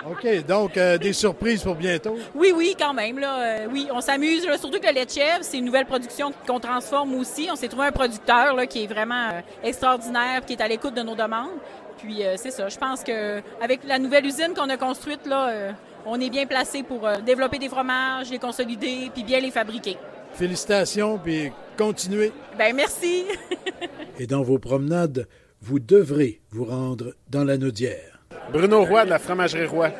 OK, 0.10 0.46
donc 0.46 0.74
des 0.74 1.14
surprises 1.14 1.62
pour 1.62 1.76
bientôt? 1.76 2.18
Oui, 2.34 2.52
oui, 2.56 2.76
quand 2.78 2.94
même. 2.94 3.20
Là, 3.20 3.68
oui, 3.72 3.88
on 3.94 4.02
s'amuse. 4.02 4.42
Surtout 4.60 4.80
que 4.80 4.88
le 4.88 4.94
lait 4.94 5.06
de 5.06 5.12
chèvre, 5.12 5.40
c'est 5.42 5.60
une 5.60 5.66
nouvelle 5.66 5.86
production 5.86 6.34
qu'on 6.48 6.60
transforme 6.60 7.14
aussi. 7.14 7.50
On 7.52 7.56
s'est 7.56 7.68
trouvé 7.68 7.86
un 7.86 7.92
producteur 7.92 8.56
là, 8.56 8.66
qui 8.66 8.84
est 8.84 8.88
vraiment 8.88 9.30
extraordinaire, 9.64 10.44
qui 10.46 10.54
est 10.54 10.62
à 10.62 10.68
l'écoute 10.68 10.96
de 10.96 11.04
nos 11.04 11.14
demandes. 11.14 11.52
Puis 12.00 12.24
c'est 12.38 12.50
ça. 12.50 12.68
Je 12.68 12.78
pense 12.80 13.04
que 13.04 13.44
avec 13.62 13.82
la 13.84 14.00
nouvelle 14.00 14.26
usine 14.26 14.56
qu'on 14.56 14.70
a 14.70 14.78
construite, 14.78 15.28
là, 15.28 15.72
on 16.06 16.20
est 16.20 16.30
bien 16.30 16.46
placé 16.46 16.84
pour 16.84 17.08
développer 17.26 17.60
des 17.60 17.70
fromages, 17.70 18.30
les 18.30 18.40
consolider, 18.40 19.10
puis 19.14 19.24
bien 19.24 19.40
les 19.40 19.52
fabriquer. 19.52 19.98
Félicitations, 20.34 21.18
puis 21.18 21.52
continuez. 21.78 22.32
Ben 22.58 22.76
merci. 22.76 23.26
Et 24.20 24.28
dans 24.28 24.44
vos 24.44 24.60
promenades, 24.60 25.28
vous 25.62 25.80
devrez 25.80 26.42
vous 26.52 26.66
rendre 26.66 27.14
dans 27.30 27.44
la 27.44 27.58
Naudière. 27.58 28.20
Bruno 28.52 28.84
Roy 28.84 29.06
de 29.06 29.10
la 29.10 29.20
Fromagerie 29.20 29.66
Roy, 29.66 29.92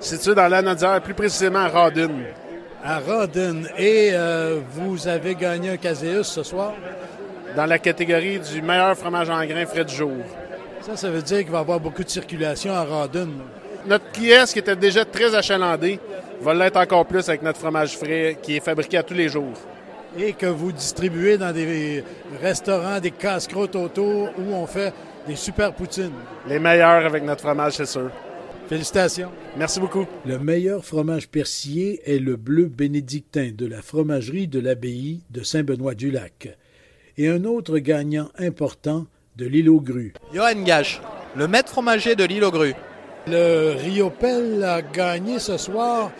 situé 0.00 0.34
dans 0.34 0.48
la 0.48 0.62
Naudière, 0.62 1.02
plus 1.02 1.14
précisément 1.14 1.60
à 1.60 1.68
Rodin. 1.68 2.10
À 2.84 3.00
Rodin. 3.00 3.64
Et 3.76 4.10
euh, 4.12 4.60
vous 4.70 5.08
avez 5.08 5.34
gagné 5.34 5.70
un 5.70 5.76
Caséus 5.76 6.28
ce 6.28 6.42
soir? 6.42 6.74
Dans 7.56 7.66
la 7.66 7.78
catégorie 7.78 8.38
du 8.38 8.62
meilleur 8.62 8.96
fromage 8.96 9.30
en 9.30 9.44
grains 9.44 9.66
frais 9.66 9.84
du 9.84 9.94
jour. 9.94 10.12
Ça, 10.82 10.96
ça 10.96 11.10
veut 11.10 11.22
dire 11.22 11.38
qu'il 11.38 11.50
va 11.50 11.58
y 11.58 11.60
avoir 11.60 11.80
beaucoup 11.80 12.04
de 12.04 12.08
circulation 12.08 12.72
à 12.72 12.84
Rodin. 12.84 13.28
Notre 13.88 14.12
kiosque 14.12 14.52
qui 14.52 14.58
était 14.58 14.76
déjà 14.76 15.06
très 15.06 15.34
achalandé 15.34 15.98
va 16.42 16.52
l'être 16.52 16.76
encore 16.76 17.06
plus 17.06 17.26
avec 17.26 17.40
notre 17.40 17.58
fromage 17.58 17.96
frais 17.96 18.36
qui 18.42 18.56
est 18.56 18.60
fabriqué 18.60 18.98
à 18.98 19.02
tous 19.02 19.14
les 19.14 19.30
jours 19.30 19.54
et 20.18 20.34
que 20.34 20.44
vous 20.44 20.72
distribuez 20.72 21.38
dans 21.38 21.52
des 21.54 22.04
restaurants, 22.42 23.00
des 23.00 23.12
casse-croûtes 23.12 23.76
autour 23.76 24.28
où 24.38 24.52
on 24.52 24.66
fait 24.66 24.92
des 25.26 25.36
super 25.36 25.72
poutines. 25.72 26.12
Les 26.46 26.58
meilleurs 26.58 27.06
avec 27.06 27.22
notre 27.24 27.40
fromage, 27.40 27.74
c'est 27.74 27.86
sûr. 27.86 28.10
Félicitations. 28.68 29.30
Merci 29.56 29.80
beaucoup. 29.80 30.06
Le 30.26 30.38
meilleur 30.38 30.84
fromage 30.84 31.26
persillé 31.26 32.02
est 32.04 32.18
le 32.18 32.36
bleu 32.36 32.66
bénédictin 32.66 33.52
de 33.56 33.64
la 33.64 33.80
fromagerie 33.80 34.48
de 34.48 34.60
l'abbaye 34.60 35.22
de 35.30 35.42
Saint-Benoît-du-Lac. 35.42 36.58
Et 37.16 37.28
un 37.28 37.44
autre 37.44 37.78
gagnant 37.78 38.28
important 38.38 39.06
de 39.36 39.46
l'île 39.46 39.70
aux 39.70 39.80
grues. 39.80 40.12
Johan 40.34 40.62
Gache, 40.62 41.00
le 41.36 41.48
maître 41.48 41.70
fromager 41.70 42.16
de 42.16 42.24
l'île 42.24 42.44
aux 42.44 42.50
grues. 42.50 42.74
Le 43.30 43.76
Riopel 43.78 44.64
a 44.64 44.80
gagné 44.80 45.38
ce 45.38 45.56
soir 45.56 46.10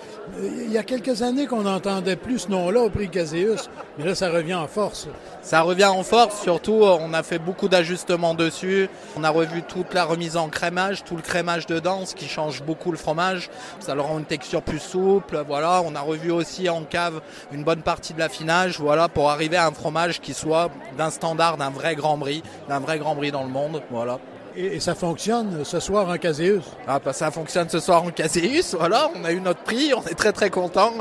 il 0.41 0.71
y 0.71 0.79
a 0.79 0.83
quelques 0.83 1.23
années 1.23 1.47
qu'on 1.47 1.63
n'entendait 1.63 2.17
plus 2.17 2.41
ce 2.41 2.49
nom-là 2.49 2.81
au 2.81 2.91
prix 2.91 3.09
Caséus, 3.09 3.69
mais 3.99 4.05
là, 4.05 4.15
ça 4.15 4.31
revient 4.31 4.55
en 4.55 4.69
force. 4.69 5.09
Ça 5.43 5.63
revient 5.63 5.87
en 5.87 6.03
force, 6.03 6.43
surtout, 6.43 6.81
on 6.83 7.15
a 7.15 7.23
fait 7.23 7.39
beaucoup 7.39 7.69
d'ajustements 7.69 8.35
dessus. 8.35 8.89
On 9.17 9.25
a 9.25 9.31
revu 9.31 9.63
toute 9.63 9.95
la 9.95 10.05
remise 10.05 10.37
en 10.37 10.49
crémage, 10.49 11.05
tout 11.05 11.17
le 11.17 11.23
crémage 11.23 11.67
dedans, 11.67 12.05
ce 12.05 12.15
qui 12.15 12.29
change 12.29 12.63
beaucoup 12.63 12.91
le 12.91 12.99
fromage. 12.99 13.51
Ça 13.81 13.95
leur 13.95 14.07
rend 14.07 14.19
une 14.19 14.25
texture 14.25 14.63
plus 14.63 14.81
souple, 14.81 15.43
voilà. 15.47 15.83
On 15.85 15.95
a 15.95 16.01
revu 16.01 16.31
aussi 16.31 16.69
en 16.69 16.83
cave 16.83 17.21
une 17.53 17.65
bonne 17.65 17.83
partie 17.83 18.15
de 18.15 18.19
l'affinage, 18.19 18.79
voilà, 18.79 19.09
pour 19.09 19.31
arriver 19.31 19.57
à 19.57 19.67
un 19.67 19.73
fromage 19.73 20.21
qui 20.21 20.35
soit 20.35 20.71
d'un 20.97 21.11
standard 21.11 21.57
d'un 21.57 21.71
vrai 21.71 21.95
Grand 21.95 22.19
Brie, 22.19 22.43
d'un 22.69 22.81
vrai 22.81 22.99
Grand 22.99 23.15
Brie 23.15 23.33
dans 23.33 23.45
le 23.45 23.51
monde, 23.51 23.83
voilà. 23.91 24.19
Et, 24.61 24.81
ça 24.81 24.97
fonctionne 24.97 25.65
ce 25.65 25.79
soir 25.79 26.09
en 26.09 26.17
Caséus? 26.17 26.65
Ah 26.89 26.99
bah 26.99 27.13
ça 27.13 27.31
fonctionne 27.31 27.69
ce 27.69 27.79
soir 27.79 28.03
en 28.03 28.11
Caséus, 28.11 28.75
voilà, 28.77 29.09
on 29.15 29.25
a 29.25 29.31
eu 29.31 29.41
notre 29.41 29.63
prix, 29.63 29.93
on 29.95 30.03
est 30.03 30.17
très 30.17 30.33
très 30.33 30.51
content. 30.51 30.95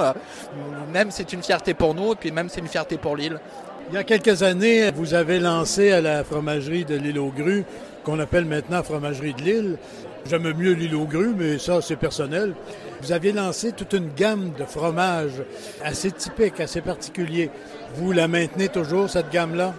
Même 0.93 1.09
c'est 1.09 1.33
une 1.33 1.41
fierté 1.41 1.73
pour 1.73 1.95
nous, 1.95 2.13
et 2.13 2.15
puis 2.15 2.31
même 2.31 2.49
c'est 2.49 2.59
une 2.59 2.67
fierté 2.67 2.97
pour 2.97 3.15
l'île. 3.15 3.39
Il 3.89 3.95
y 3.95 3.97
a 3.97 4.03
quelques 4.03 4.43
années, 4.43 4.91
vous 4.91 5.15
avez 5.15 5.39
lancé 5.39 5.91
à 5.91 6.01
la 6.01 6.23
fromagerie 6.23 6.85
de 6.85 6.95
l'île 6.95 7.17
aux 7.17 7.31
grues, 7.31 7.65
qu'on 8.03 8.19
appelle 8.19 8.45
maintenant 8.45 8.83
fromagerie 8.83 9.33
de 9.33 9.41
l'île. 9.41 9.77
J'aime 10.29 10.53
mieux 10.53 10.73
l'île 10.73 10.93
aux 10.93 11.05
grues, 11.05 11.33
mais 11.35 11.57
ça 11.57 11.81
c'est 11.81 11.95
personnel. 11.95 12.53
Vous 13.01 13.11
aviez 13.11 13.31
lancé 13.31 13.71
toute 13.71 13.93
une 13.93 14.13
gamme 14.13 14.51
de 14.55 14.65
fromages 14.65 15.41
assez 15.83 16.11
typiques, 16.11 16.59
assez 16.59 16.81
particuliers. 16.81 17.49
Vous 17.95 18.11
la 18.11 18.27
maintenez 18.27 18.67
toujours, 18.69 19.09
cette 19.09 19.31
gamme-là? 19.31 19.73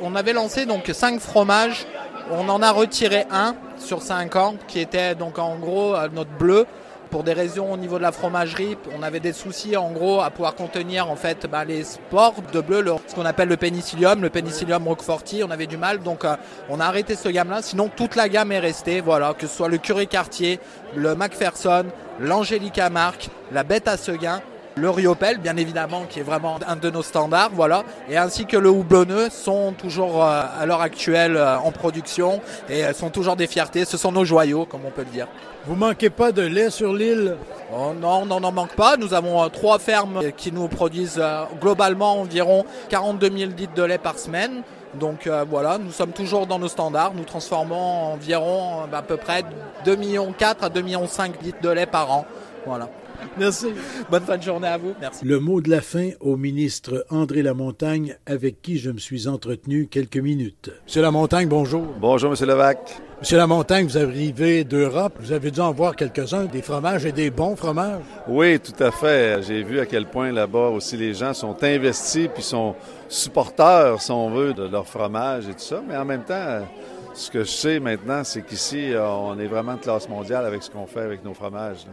On 0.00 0.14
avait 0.14 0.32
lancé 0.32 0.66
donc 0.66 0.90
cinq 0.92 1.20
fromages 1.20 1.86
on 2.30 2.48
en 2.48 2.62
a 2.62 2.72
retiré 2.72 3.24
un 3.30 3.54
sur 3.78 4.02
50 4.02 4.66
qui 4.66 4.80
était 4.80 5.14
donc 5.14 5.38
en 5.38 5.56
gros 5.56 5.94
euh, 5.94 6.08
notre 6.12 6.30
bleu. 6.30 6.66
Pour 7.10 7.22
des 7.22 7.34
raisons 7.34 7.72
au 7.72 7.76
niveau 7.76 7.98
de 7.98 8.02
la 8.02 8.10
fromagerie, 8.10 8.76
on 8.98 9.02
avait 9.04 9.20
des 9.20 9.32
soucis 9.32 9.76
en 9.76 9.92
gros 9.92 10.20
à 10.20 10.30
pouvoir 10.30 10.56
contenir 10.56 11.08
en 11.08 11.14
fait 11.14 11.46
bah, 11.46 11.64
les 11.64 11.84
spores 11.84 12.34
de 12.52 12.60
bleu, 12.60 12.84
ce 13.06 13.14
qu'on 13.14 13.24
appelle 13.24 13.48
le 13.48 13.56
pénicillium, 13.56 14.20
le 14.20 14.28
pénicillium 14.28 14.86
roqueforti. 14.88 15.42
On 15.44 15.50
avait 15.52 15.68
du 15.68 15.76
mal, 15.76 16.00
donc 16.02 16.24
euh, 16.24 16.34
on 16.68 16.80
a 16.80 16.84
arrêté 16.84 17.14
ce 17.14 17.28
gamme-là. 17.28 17.62
Sinon 17.62 17.88
toute 17.94 18.16
la 18.16 18.28
gamme 18.28 18.50
est 18.50 18.58
restée, 18.58 19.00
voilà, 19.00 19.34
que 19.34 19.46
ce 19.46 19.54
soit 19.54 19.68
le 19.68 19.78
curé 19.78 20.06
quartier, 20.06 20.58
le 20.96 21.14
Macpherson, 21.14 21.86
l'Angélica 22.18 22.90
Marque, 22.90 23.28
la 23.52 23.62
bête 23.62 23.86
à 23.86 23.96
Seguin 23.96 24.42
Le 24.78 24.90
Riopel, 24.90 25.38
bien 25.38 25.56
évidemment, 25.56 26.02
qui 26.06 26.20
est 26.20 26.22
vraiment 26.22 26.58
un 26.68 26.76
de 26.76 26.90
nos 26.90 27.00
standards, 27.02 27.48
voilà, 27.54 27.82
et 28.10 28.18
ainsi 28.18 28.44
que 28.44 28.58
le 28.58 28.68
houblonneux 28.68 29.30
sont 29.30 29.72
toujours 29.72 30.22
euh, 30.22 30.42
à 30.60 30.66
l'heure 30.66 30.82
actuelle 30.82 31.38
euh, 31.38 31.56
en 31.56 31.72
production 31.72 32.42
et 32.68 32.92
sont 32.92 33.08
toujours 33.08 33.36
des 33.36 33.46
fiertés. 33.46 33.86
Ce 33.86 33.96
sont 33.96 34.12
nos 34.12 34.26
joyaux, 34.26 34.66
comme 34.66 34.82
on 34.86 34.90
peut 34.90 35.04
le 35.06 35.10
dire. 35.10 35.28
Vous 35.64 35.76
manquez 35.76 36.10
pas 36.10 36.30
de 36.30 36.42
lait 36.42 36.68
sur 36.68 36.92
l'île? 36.92 37.38
Oh, 37.74 37.94
Non, 37.98 38.24
on 38.30 38.38
n'en 38.38 38.52
manque 38.52 38.74
pas. 38.74 38.98
Nous 38.98 39.14
avons 39.14 39.42
euh, 39.42 39.48
trois 39.48 39.78
fermes 39.78 40.20
qui 40.36 40.52
nous 40.52 40.68
produisent 40.68 41.22
globalement 41.58 42.20
environ 42.20 42.66
42 42.90 43.30
000 43.34 43.52
litres 43.56 43.72
de 43.74 43.82
lait 43.82 43.96
par 43.96 44.18
semaine. 44.18 44.60
Donc 44.92 45.28
voilà, 45.50 45.78
nous 45.78 45.90
sommes 45.90 46.12
toujours 46.12 46.46
dans 46.46 46.58
nos 46.58 46.68
standards. 46.68 47.12
Nous 47.14 47.24
transformons 47.24 48.12
environ 48.12 48.82
à 48.92 49.02
peu 49.02 49.16
près 49.16 49.42
2,4 49.86 49.96
millions 49.96 50.34
à 50.38 50.68
2,5 50.68 50.82
millions 50.82 51.08
litres 51.42 51.60
de 51.62 51.70
lait 51.70 51.86
par 51.86 52.12
an. 52.12 52.26
Voilà. 52.66 52.88
Merci. 53.38 53.66
Bonne 54.10 54.22
fin 54.22 54.36
de 54.36 54.42
journée 54.42 54.68
à 54.68 54.78
vous. 54.78 54.94
Merci. 55.00 55.24
Le 55.24 55.40
mot 55.40 55.60
de 55.60 55.70
la 55.70 55.80
fin 55.80 56.10
au 56.20 56.36
ministre 56.36 57.04
André 57.10 57.42
Lamontagne, 57.42 58.16
avec 58.26 58.62
qui 58.62 58.78
je 58.78 58.90
me 58.90 58.98
suis 58.98 59.28
entretenu 59.28 59.86
quelques 59.86 60.16
minutes. 60.16 60.70
Monsieur 60.84 61.02
Lamontagne, 61.02 61.48
bonjour. 61.48 61.86
Bonjour, 62.00 62.30
Monsieur 62.30 62.46
Levac. 62.46 63.00
Monsieur 63.20 63.38
Lamontagne, 63.38 63.86
vous 63.86 63.98
arrivez 63.98 64.64
d'Europe. 64.64 65.14
Vous 65.20 65.32
avez 65.32 65.50
dû 65.50 65.60
en 65.60 65.72
voir 65.72 65.96
quelques-uns, 65.96 66.44
des 66.44 66.62
fromages 66.62 67.06
et 67.06 67.12
des 67.12 67.30
bons 67.30 67.56
fromages. 67.56 68.02
Oui, 68.28 68.60
tout 68.60 68.82
à 68.82 68.90
fait. 68.90 69.42
J'ai 69.42 69.62
vu 69.62 69.80
à 69.80 69.86
quel 69.86 70.06
point 70.06 70.32
là-bas 70.32 70.68
aussi 70.68 70.96
les 70.96 71.14
gens 71.14 71.32
sont 71.32 71.56
investis 71.62 72.28
puis 72.32 72.42
sont 72.42 72.74
supporteurs, 73.08 74.02
si 74.02 74.10
on 74.10 74.30
veut, 74.30 74.52
de 74.52 74.64
leur 74.64 74.86
fromage 74.86 75.48
et 75.48 75.52
tout 75.52 75.60
ça. 75.60 75.82
Mais 75.86 75.96
en 75.96 76.04
même 76.04 76.24
temps, 76.24 76.66
ce 77.14 77.30
que 77.30 77.40
je 77.44 77.50
sais 77.50 77.80
maintenant, 77.80 78.22
c'est 78.22 78.42
qu'ici, 78.42 78.92
on 78.98 79.38
est 79.38 79.46
vraiment 79.46 79.74
de 79.74 79.80
classe 79.80 80.08
mondiale 80.08 80.44
avec 80.44 80.62
ce 80.62 80.70
qu'on 80.70 80.86
fait 80.86 81.00
avec 81.00 81.24
nos 81.24 81.32
fromages 81.32 81.86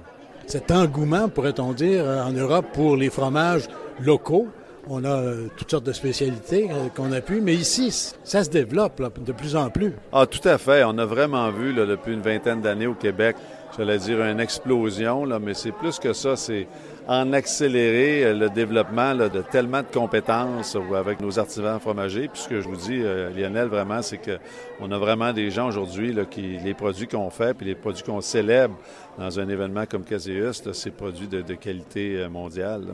cet 0.48 0.72
engouement, 0.72 1.30
pourrait-on 1.30 1.74
dire, 1.74 2.06
en 2.06 2.32
Europe 2.32 2.66
pour 2.74 2.96
les 2.96 3.10
fromages 3.10 3.68
locaux. 4.00 4.48
On 4.90 5.06
a 5.06 5.10
euh, 5.10 5.48
toutes 5.56 5.72
sortes 5.72 5.86
de 5.86 5.94
spécialités 5.94 6.70
euh, 6.70 6.90
qu'on 6.94 7.14
a 7.14 7.22
pu, 7.22 7.40
mais 7.40 7.54
ici, 7.54 8.14
ça 8.24 8.44
se 8.44 8.50
développe 8.50 9.02
de 9.24 9.32
plus 9.32 9.56
en 9.56 9.70
plus. 9.70 9.94
Ah, 10.12 10.26
tout 10.26 10.46
à 10.46 10.58
fait. 10.58 10.84
On 10.84 10.98
a 10.98 11.06
vraiment 11.06 11.50
vu 11.52 11.74
depuis 11.74 12.14
une 12.14 12.22
vingtaine 12.22 12.60
d'années 12.60 12.88
au 12.88 12.94
Québec, 12.94 13.38
j'allais 13.78 13.98
dire 13.98 14.22
une 14.22 14.42
explosion, 14.42 15.26
mais 15.40 15.54
c'est 15.54 15.72
plus 15.72 16.00
que 16.00 16.12
ça. 16.12 16.36
C'est 16.36 16.68
en 17.08 17.34
accélérer 17.34 18.24
euh, 18.24 18.34
le 18.34 18.50
développement 18.50 19.16
de 19.16 19.42
tellement 19.42 19.82
de 19.82 19.88
compétences 19.88 20.78
avec 20.96 21.20
nos 21.20 21.38
artisans 21.38 21.80
fromagers. 21.80 22.28
Puis 22.28 22.44
ce 22.44 22.50
que 22.50 22.62
je 22.62 22.68
vous 22.68 22.76
dis, 22.76 23.02
euh, 23.02 23.30
Lionel, 23.30 23.68
vraiment, 23.68 24.02
c'est 24.02 24.20
qu'on 24.20 24.92
a 24.92 24.98
vraiment 24.98 25.34
des 25.34 25.52
gens 25.52 25.68
aujourd'hui 25.68 26.16
qui 26.30 26.58
les 26.64 26.74
produits 26.74 27.08
qu'on 27.08 27.30
fait, 27.30 27.54
puis 27.54 27.66
les 27.66 27.76
produits 27.76 28.04
qu'on 28.04 28.22
célèbre 28.22 28.76
dans 29.18 29.40
un 29.40 29.50
événement 29.50 29.86
comme 29.86 30.04
Caseus, 30.04 30.64
c'est 30.74 30.92
produits 30.92 31.28
de, 31.28 31.42
de, 31.42 31.54
qualité 31.56 32.18
euh, 32.18 32.30
mondiale. 32.30 32.86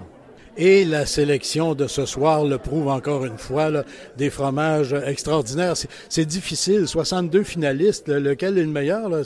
Et 0.61 0.83
la 0.83 1.05
sélection 1.05 1.73
de 1.73 1.87
ce 1.87 2.05
soir 2.05 2.43
le 2.43 2.57
prouve 2.57 2.89
encore 2.89 3.23
une 3.23 3.37
fois, 3.37 3.69
là, 3.69 3.85
des 4.17 4.29
fromages 4.29 4.91
extraordinaires. 4.91 5.75
C'est 6.09 6.25
difficile, 6.25 6.85
62 6.85 7.43
finalistes, 7.43 8.09
lequel 8.09 8.57
est 8.57 8.63
le 8.63 8.67
meilleur? 8.67 9.07
Là, 9.07 9.21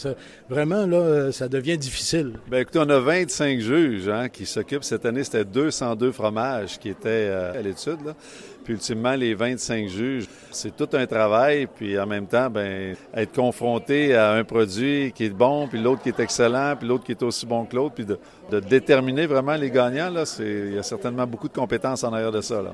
vraiment, 0.47 0.85
là, 0.85 1.31
ça 1.31 1.47
devient 1.47 1.79
difficile. 1.79 2.33
Bien, 2.51 2.59
écoutez, 2.59 2.77
on 2.77 2.89
a 2.89 2.99
25 2.99 3.59
juges 3.61 4.09
hein, 4.09 4.29
qui 4.29 4.45
s'occupent. 4.45 4.83
Cette 4.83 5.07
année, 5.07 5.23
c'était 5.23 5.43
202 5.43 6.11
fromages 6.11 6.77
qui 6.77 6.89
étaient 6.89 7.09
euh, 7.31 7.57
à 7.57 7.61
l'étude. 7.63 8.13
Puis 8.63 8.73
ultimement, 8.73 9.15
les 9.15 9.33
25 9.33 9.89
juges, 9.89 10.25
c'est 10.51 10.75
tout 10.75 10.87
un 10.93 11.05
travail. 11.05 11.67
Puis 11.67 11.99
en 11.99 12.05
même 12.05 12.27
temps, 12.27 12.49
ben 12.49 12.95
être 13.13 13.33
confronté 13.33 14.15
à 14.15 14.31
un 14.33 14.43
produit 14.43 15.11
qui 15.13 15.25
est 15.25 15.29
bon, 15.29 15.67
puis 15.67 15.81
l'autre 15.81 16.01
qui 16.01 16.09
est 16.09 16.19
excellent, 16.19 16.75
puis 16.77 16.87
l'autre 16.87 17.03
qui 17.03 17.11
est 17.11 17.23
aussi 17.23 17.45
bon 17.45 17.65
que 17.65 17.75
l'autre, 17.75 17.95
puis 17.95 18.05
de, 18.05 18.17
de, 18.51 18.59
déterminer 18.59 19.25
vraiment 19.25 19.55
les 19.55 19.69
gagnants, 19.69 20.09
là, 20.09 20.25
c'est, 20.25 20.43
il 20.67 20.73
y 20.73 20.77
a 20.77 20.83
certainement 20.83 21.27
beaucoup 21.27 21.47
de 21.47 21.53
compétences 21.53 22.03
en 22.03 22.13
arrière 22.13 22.31
de 22.31 22.41
ça. 22.41 22.61
Là. 22.61 22.73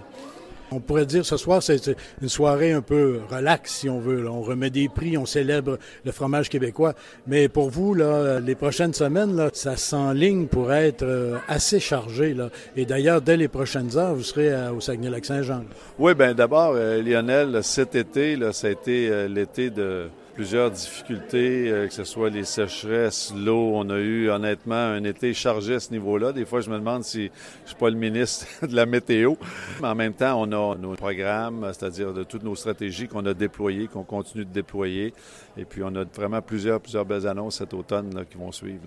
On 0.71 0.79
pourrait 0.79 1.05
dire 1.08 1.25
ce 1.25 1.36
soir, 1.36 1.63
c'est 1.63 1.95
une 2.21 2.29
soirée 2.29 2.71
un 2.71 2.82
peu 2.82 3.21
relax, 3.29 3.73
si 3.73 3.89
on 3.89 3.99
veut. 3.99 4.29
On 4.29 4.41
remet 4.41 4.69
des 4.69 4.88
prix, 4.88 5.17
on 5.17 5.25
célèbre 5.25 5.79
le 6.05 6.12
fromage 6.12 6.49
québécois. 6.49 6.93
Mais 7.25 7.47
pour 7.47 7.69
vous, 7.69 7.95
là, 7.95 8.39
les 8.39 8.53
prochaines 8.53 8.93
semaines, 8.93 9.36
là, 9.36 9.49
ça 9.53 9.77
s'enligne 9.77 10.45
pour 10.45 10.71
être 10.71 11.03
euh, 11.03 11.38
assez 11.47 11.79
chargé. 11.79 12.36
Là. 12.36 12.49
Et 12.75 12.86
d'ailleurs, 12.86 13.21
dès 13.21 13.38
les 13.38 13.47
prochaines 13.47 13.97
heures, 13.97 14.13
vous 14.13 14.23
serez 14.23 14.69
au 14.69 14.79
Saguenay-Lac-Saint-Jean. 14.79 15.63
Oui, 15.97 16.13
bien 16.13 16.36
d'abord, 16.36 16.73
euh, 16.75 17.01
Lionel, 17.01 17.63
cet 17.63 17.95
été, 17.95 18.36
là, 18.36 18.53
ça 18.53 18.67
a 18.67 18.69
été 18.69 19.10
euh, 19.10 19.27
l'été 19.27 19.71
de 19.71 20.10
plusieurs 20.39 20.71
difficultés, 20.71 21.69
euh, 21.69 21.86
que 21.86 21.93
ce 21.93 22.06
soit 22.06 22.30
les 22.30 22.45
sécheresses, 22.45 23.34
l'eau. 23.36 23.73
On 23.73 23.89
a 23.89 23.97
eu 23.97 24.30
honnêtement 24.30 24.73
un 24.73 25.04
été 25.04 25.34
chargé 25.34 25.75
à 25.75 25.82
ce 25.82 25.91
niveau-là. 25.91 26.32
Des 26.32 26.45
fois, 26.45 26.62
je 26.62 26.69
me 26.69 26.78
demande 26.78 27.04
si 27.04 27.30
je 27.65 27.67
suis 27.67 27.75
pas 27.75 27.89
le 27.89 27.97
ministre 27.97 28.47
de 28.65 28.73
la 28.73 28.86
météo. 28.86 29.36
Mais 29.82 29.89
en 29.89 29.95
même 29.95 30.13
temps, 30.13 30.41
on 30.41 30.49
a 30.54 30.78
nos 30.78 30.93
programmes, 30.95 31.69
c'est-à-dire 31.73 32.13
de 32.13 32.23
toutes 32.23 32.43
nos 32.43 32.56
stratégies 32.56 33.10
qu'on 33.10 33.25
a 33.25 33.34
déployées, 33.34 33.88
qu'on 33.88 34.06
continue 34.06 34.45
de 34.45 34.54
déployer. 34.54 35.13
Et 35.58 35.65
puis, 35.65 35.84
on 35.84 35.93
a 35.93 36.06
vraiment 36.06 36.41
plusieurs, 36.41 36.80
plusieurs 36.80 37.04
belles 37.04 37.28
annonces 37.28 37.58
cet 37.58 37.73
automne 37.73 38.23
qui 38.32 38.38
vont 38.38 38.54
suivre 38.54 38.86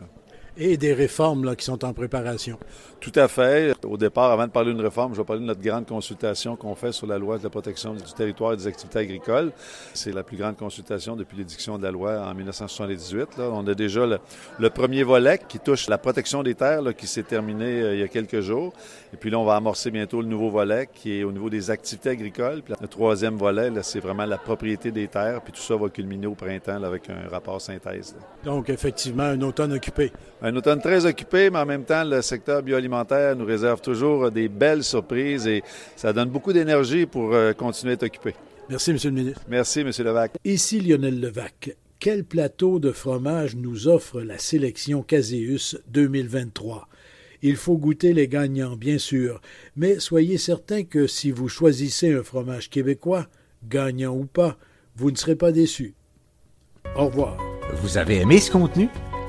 et 0.57 0.77
des 0.77 0.93
réformes 0.93 1.45
là, 1.45 1.57
qui 1.57 1.65
sont 1.65 1.85
en 1.85 1.93
préparation. 1.93 2.59
Tout 3.01 3.13
à 3.17 3.27
fait. 3.27 3.75
Au 3.85 3.97
départ, 3.97 4.31
avant 4.31 4.47
de 4.47 4.53
parler 4.53 4.73
d'une 4.73 4.81
réforme, 4.81 5.15
je 5.15 5.19
vais 5.19 5.25
parler 5.25 5.43
de 5.43 5.47
notre 5.47 5.61
grande 5.61 5.87
consultation 5.87 6.57
qu'on 6.57 6.75
fait 6.75 6.93
sur 6.93 7.07
la 7.07 7.19
loi 7.19 7.39
de 7.39 7.43
la 7.43 7.51
protection 7.51 7.95
du 7.95 8.13
territoire 8.17 8.53
et 8.53 8.57
des 8.57 8.67
activités 8.67 9.01
agricoles. 9.01 9.51
C'est 9.93 10.13
la 10.13 10.23
plus 10.23 10.37
grande 10.37 10.57
consultation 10.57 11.17
depuis 11.17 11.37
l'édiction 11.37 11.79
de 11.79 11.83
la 11.83 11.91
loi 11.91 12.21
en 12.21 12.35
1978. 12.35 13.39
Là. 13.39 13.51
On 13.53 13.67
a 13.67 13.75
déjà 13.75 14.07
le, 14.07 14.71
premier 14.71 15.03
volet 15.03 15.41
qui 15.49 15.59
touche 15.59 15.89
la 15.89 15.99
protection 15.99 16.43
des 16.43 16.55
terres 16.55 16.83
là, 16.83 16.93
qui 16.93 17.07
s'est 17.07 17.23
terminé 17.23 17.83
euh, 17.83 17.95
il 17.95 18.01
y 18.01 18.03
a 18.03 18.09
quelques 18.09 18.41
jours. 18.41 18.73
Et 19.13 19.17
puis 19.17 19.31
là, 19.31 19.39
on 19.39 19.45
va 19.45 19.57
amorcer 19.57 19.91
bientôt 19.91 20.21
le 20.21 20.29
nouveau 20.29 20.51
volet 20.51 20.89
qui 20.93 21.19
est 21.19 21.25
au 21.25 21.33
niveau 21.33 21.51
des 21.51 21.71
activités 21.71 22.11
agricoles. 22.11 22.63
Puis 22.63 22.75
le 22.81 22.89
troisième 22.89 23.37
volet, 23.37 23.71
c'est 23.83 24.01
vraiment 24.01 24.27
la 24.27 24.39
propriété 24.39 24.93
des 24.93 25.09
terres. 25.09 25.41
Puis 25.43 25.53
tout 25.53 25.61
ça 25.61 25.77
va 25.77 25.89
culminer 25.89 26.27
au 26.27 26.35
printemps 26.35 26.83
avec 26.83 27.11
un 27.11 27.29
rapport 27.29 27.61
synthèse. 27.61 28.15
Donc, 28.45 28.71
effectivement, 28.71 29.25
un 29.25 29.41
automne 29.43 29.73
occupé. 29.73 30.13
Un 30.45 30.57
automne 30.57 30.81
très 30.81 31.07
occupé, 31.07 31.51
mais 31.51 31.61
en 31.61 31.67
même 31.67 31.85
temps, 31.85 32.03
le 32.03 32.21
secteur 32.21 32.65
bioalimentaire 32.65 33.37
nous 33.37 33.45
réserve 33.45 33.81
toujours 33.81 34.29
des 34.33 34.49
belles 34.49 34.83
surprises 34.83 35.47
et 35.47 35.63
ça 35.95 36.13
donne 36.13 36.31
beaucoup 36.31 36.53
d'énergie 36.53 37.07
pour 37.07 37.33
euh, 37.33 37.53
continuer 37.53 37.93
à 37.93 37.95
être 37.95 38.03
occupé. 38.03 38.35
Merci, 38.69 38.91
M. 38.91 38.99
le 39.05 39.11
ministre. 39.11 39.41
Merci, 39.49 39.81
M. 39.81 39.91
Levac. 39.97 40.33
Ici 40.45 40.81
Lionel 40.81 41.21
Levac. 41.21 41.77
Quel 42.01 42.25
plateau 42.25 42.81
de 42.81 42.91
fromage 42.91 43.55
nous 43.55 43.87
offre 43.87 44.21
la 44.21 44.37
sélection 44.37 45.03
Caseus 45.03 45.79
2023? 45.91 46.89
Il 47.43 47.55
faut 47.55 47.77
goûter 47.77 48.13
les 48.13 48.27
gagnants, 48.27 48.75
bien 48.75 48.99
sûr, 48.99 49.41
mais 49.77 50.01
soyez 50.01 50.39
certain 50.39 50.83
que 50.83 51.07
si 51.07 51.31
vous 51.31 51.49
choisissez 51.49 52.13
un 52.15 52.25
fromage 52.25 52.69
québécois, 52.69 53.29
gagnant 53.69 54.17
ou 54.17 54.25
pas, 54.25 54.59
vous 54.97 55.13
ne 55.13 55.17
serez 55.17 55.37
pas 55.37 55.53
déçus. 55.53 55.95
Au 56.97 57.07
revoir. 57.07 57.37
Vous 57.75 57.97
avez 57.97 58.17
aimé 58.17 58.39
ce 58.39 58.51
contenu? 58.51 58.89